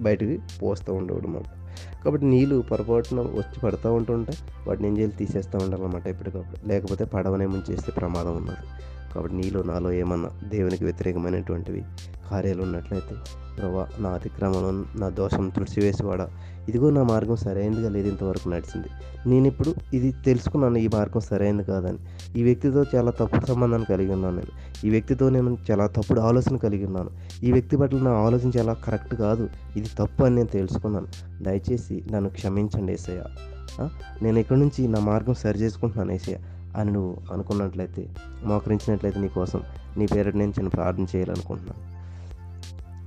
బయటికి 0.00 0.58
పోస్తూ 0.62 0.94
ఉండేవాడు 0.94 1.26
అనమాట 1.26 1.44
కాబట్టి 2.04 2.26
నీళ్ళు 2.26 2.62
పొరపాటున 2.62 3.20
వచ్చి 3.20 3.60
పడుతూ 3.60 3.92
ఉంటుంటే 3.92 4.32
వాటిని 4.66 4.88
ఏం 4.88 4.96
చేయాలి? 4.96 5.14
తీసేస్తూ 5.14 5.58
ఉండాలన్నమాట 5.58 6.06
ఎప్పటికప్పుడు 6.06 6.68
లేకపోతే 6.68 7.04
పడవనే 7.04 7.46
ముంచేస్తే 7.46 7.92
ప్రమాదం 7.92 8.36
ఉన్నది. 8.36 8.66
కాబట్టి 9.16 9.36
నీలో 9.36 9.62
నాలో 9.62 9.92
ఏమన్నా 10.02 10.30
దేవునికి 10.48 10.84
వ్యతిరేకమైనటువంటివి 10.84 11.82
కార్యాలు 12.30 12.62
ఉన్నట్లయితే 12.62 13.16
ప్రభా 13.58 13.82
నా 13.98 14.08
అతిక్రమణం 14.10 14.78
నా 14.96 15.08
దోషం 15.08 15.48
తుడిచివేసివాడా? 15.48 16.24
ఇదిగో 16.68 16.90
నా 16.90 17.02
మార్గం 17.02 17.36
సరైనదిగా 17.36 17.88
లేదు 17.88 18.08
ఇంతవరకు 18.08 18.48
నడిచింది. 18.48 18.88
నేను 19.28 19.46
ఇప్పుడు 19.46 19.74
ఇది 19.94 20.12
తెలుసుకున్నాను 20.24 20.78
ఈ 20.78 20.88
మార్గం 20.94 21.20
సరైనది 21.20 21.64
కాదని. 21.64 21.98
ఈ 22.40 22.42
వ్యక్తితో 22.42 22.84
చాలా 22.94 23.10
తప్పుడు 23.10 23.46
సంబంధాన్ని 23.46 23.86
కలిగి 23.86 24.12
ఉన్నాను 24.12 24.36
నేను. 24.36 24.52
ఈ 24.86 24.90
వ్యక్తితో 24.90 25.28
నేను 25.28 25.58
చాలా 25.70 25.86
తప్పుడు 25.86 26.20
ఆలోచన 26.20 26.56
కలిగి 26.56 26.84
ఉన్నాను. 26.84 27.10
ఈ 27.44 27.52
వ్యక్తి 27.52 27.76
పట్ల 27.76 27.98
నా 27.98 28.10
ఆలోచన 28.10 28.50
చాలా 28.58 28.72
కరెక్ట్ 28.72 29.14
కాదు. 29.14 29.48
ఇది 29.76 29.88
తప్పు 29.98 30.24
అని 30.24 30.34
నేను 30.34 30.48
తెలుసుకున్నాను. 30.48 31.06
దయచేసి 31.42 32.04
నన్ను 32.12 32.30
క్షమించండి 32.30 32.92
ఏసయ్య. 32.92 33.22
నేను 34.22 34.38
ఇక్కడి 34.38 34.60
నుంచి 34.60 34.88
నా 34.88 35.00
మార్గం 35.00 35.34
సరి 35.34 35.58
చేసుకుంటున్నాను 35.58 36.12
ఏసయ్య? 36.12 36.38
అని 36.76 36.92
నువ్వు 36.92 37.16
అనుకున్నట్లయితే 37.32 38.08
మోకరించినట్లయితే 38.44 39.20
నీ 39.20 39.28
కోసం 39.28 39.62
నీ 39.96 40.06
పేరిట 40.06 40.36
నేను 40.36 40.50
చిన్న 40.50 40.68
ప్రార్థన 40.68 41.06
చేయాలనుకుంటున్నాను. 41.16 41.96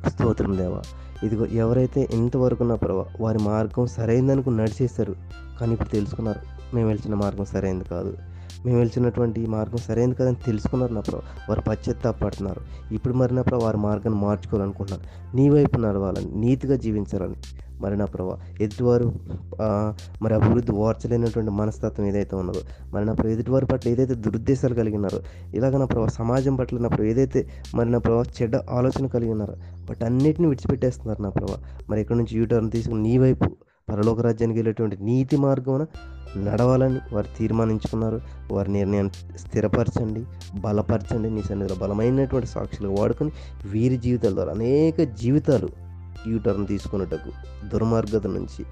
స్తోత్రం 0.10 0.58
దేవా. 0.58 0.82
ఇదిగో 1.24 1.46
ఎవరైతే 1.46 2.08
ఇంతవరకు 2.14 2.64
నా 2.64 2.76
ప్రభా 2.76 3.06
వారి 3.20 3.38
మార్గం 3.38 3.88
సరైందనుకుని 3.88 4.58
నడిచేస్తారు 4.58 5.16
కానీ 5.60 5.74
ఇప్పుడు 5.74 5.90
తెలుసుకున్నారు 5.90 6.40
మేము 6.76 6.88
వెళ్తున్న 6.88 7.16
మార్గం 7.16 7.46
సరైనది 7.46 7.84
కాదు. 7.84 8.18
మేము 8.66 8.78
వెళ్తున్నటువంటి 8.78 9.42
ఈ 9.42 9.46
మార్గం 9.46 9.78
సరైనది 9.78 10.16
కదని 10.16 10.40
తెలుసుకున్నారు 10.46 10.94
నా 10.94 11.02
ప్రభా. 11.02 11.22
వారు 11.50 11.62
పశ్చాత్తాపడుతున్నారు. 11.62 12.62
ఇప్పుడు 12.94 13.14
మరి 13.14 13.36
నా 13.36 13.42
ప్రభా 13.42 13.66
వారి 13.66 13.78
మార్గాన్ని 13.78 14.22
మార్చుకోవాలనుకుంటున్నారు. 14.22 15.36
నీ 15.36 15.50
వైపు 15.50 15.78
నడవాలని 15.80 16.32
నీతిగా 16.36 16.76
జీవించాలని. 16.76 17.40
మరి 17.84 17.98
నా 17.98 18.06
ప్రభా 18.06 18.38
ఎదుటివారు 18.62 19.06
మరి 20.22 20.34
అభివృద్ధి 20.34 20.72
ఓర్చలేనటువంటి 20.72 21.52
మనస్తత్వం 21.52 22.06
ఏదైతే 22.06 22.36
ఉన్నదో 22.36 22.62
మరి 22.94 23.06
నా 23.06 23.14
ప్రభు 23.14 23.32
ఎదుటివారి 23.32 23.66
పట్ల 23.66 23.90
ఏదైతే 23.90 24.14
దురుద్దేశాలు 24.14 24.74
కలిగినారో 24.74 25.20
ఇలాగ 25.56 25.78
నా 25.78 25.86
ప్రభావ 25.86 26.08
సమాజం 26.08 26.56
పట్ల 26.56 26.78
నా 26.78 26.88
ప్రభు 26.88 27.04
ఏదైతే 27.04 27.42
మరి 27.76 27.92
నా 27.92 27.98
ప్రభా 27.98 28.26
చెడ్డ 28.42 28.56
ఆలోచన 28.56 29.08
కలిగి 29.08 29.32
ఉన్నారో 29.32 29.56
వాటి 29.90 30.06
అన్నిటిని 30.06 30.48
విడిచిపెట్టేస్తున్నారు 30.48 31.22
నా 31.22 31.30
ప్రభా. 31.30 31.58
మరి 31.90 32.02
ఇక్కడ 32.02 32.16
నుంచి 32.16 32.38
యూటర్న్ 32.38 32.72
తీసుకుని 32.72 33.02
నీ 33.02 33.18
వైపు 33.18 33.50
పరలోక 33.92 34.22
రాజ్యానికి 34.22 34.60
వెళ్ళేటువంటి 34.60 34.98
నీతి 35.02 35.38
మార్గమున 35.38 35.86
నడవాలని 36.46 37.00
వారు 37.14 37.30
తీర్మానించుకున్నారు. 37.38 38.18
వారి 38.52 38.70
నిర్ణయాన్ని 38.72 39.14
స్థిరపరచండి 39.38 40.22
బలపరచండి 40.60 41.30
నీ 41.30 41.42
సన్నిధిలో 41.42 41.76
బలమైనటువంటి 41.76 42.48
సాక్షులు 42.48 42.90
వాడుకొని 42.90 43.32
వీరి 43.66 43.98
జీవితాల 43.98 44.34
ద్వారా 44.34 44.52
అనేక 44.52 45.02
జీవితాలు 45.22 45.70
యూటర్న్ 46.28 46.68
తీసుకున్నటకు 46.68 47.32
దుర్మార్గత 47.74 48.28
నుంచి 48.28 48.64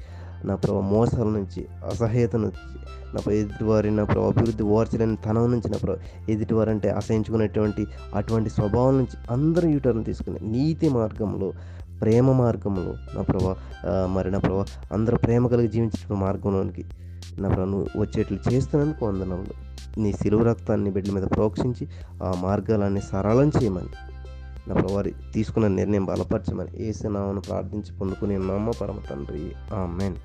నా 0.46 0.56
ప్రభావ 0.56 0.82
మోసాల 0.88 1.30
నుంచి 1.30 1.62
అసహ్యత 1.86 2.36
నుంచి 2.36 2.66
నా 3.14 3.20
ప్రభు 3.20 3.36
ఎదుటివారి 3.36 3.90
నా 3.90 4.04
ప్రభు 4.04 4.26
అభివృద్ధి 4.28 4.64
ఓర్చలేని 4.64 5.18
తనం 5.18 5.46
నుంచి 5.52 5.68
నా 5.72 5.78
ప్రభు 5.78 6.32
ఎదుటివారంటే 6.32 6.90
అసహించుకునేటువంటి 6.90 7.84
అటువంటి 8.16 8.50
స్వభావం 8.50 8.98
నుంచి 8.98 9.18
అందరూ 9.32 9.70
యూటర్న్ 9.70 10.04
తీసుకునే 10.06 10.40
నీతి 10.48 10.90
మార్గంలో 10.90 11.50
ప్రేమ 12.02 12.32
మార్గంలో 12.32 12.94
నా 13.16 13.22
ప్రభా 13.22 13.56
మరి 14.14 14.32
నా 14.32 14.40
ప్రభా 14.40 14.66
అందరూ 14.92 15.18
ప్రేమ 15.18 15.48
కలిగి 15.48 15.68
జీవించిన 15.68 16.16
మార్గంలోనికి 16.16 16.86
నా 17.40 17.50
ప్రభా 17.50 17.66
నువ్వు 17.66 18.02
వచ్చేట్లు 18.02 18.40
చేస్తున్నందుకు 18.54 19.06
వందనములు. 19.06 19.56
నీ 20.02 20.14
సిలువ 20.14 20.44
రక్తాన్ని 20.44 20.90
బిడ్డల 20.92 21.14
మీద 21.14 21.24
ప్రోక్షించి 21.24 21.88
ఆ 22.24 22.34
మార్గాలన్నీ 22.42 23.02
సరళం 23.02 23.50
చేయమని 23.50 23.92
నా 24.68 24.76
ప్రభు 24.76 25.04
తీసుకున్న 25.34 25.68
నిర్ణయం 25.68 26.06
బలపరచమని 26.06 26.88
ఏసునామను 26.88 27.42
ప్రార్థించి 27.42 27.98
పొందుకుని 27.98 28.40
నమ్మ 28.40 28.72
పరమ 28.82 29.00
తండ్రి. 29.10 29.52
ఆమెన్. 29.76 30.16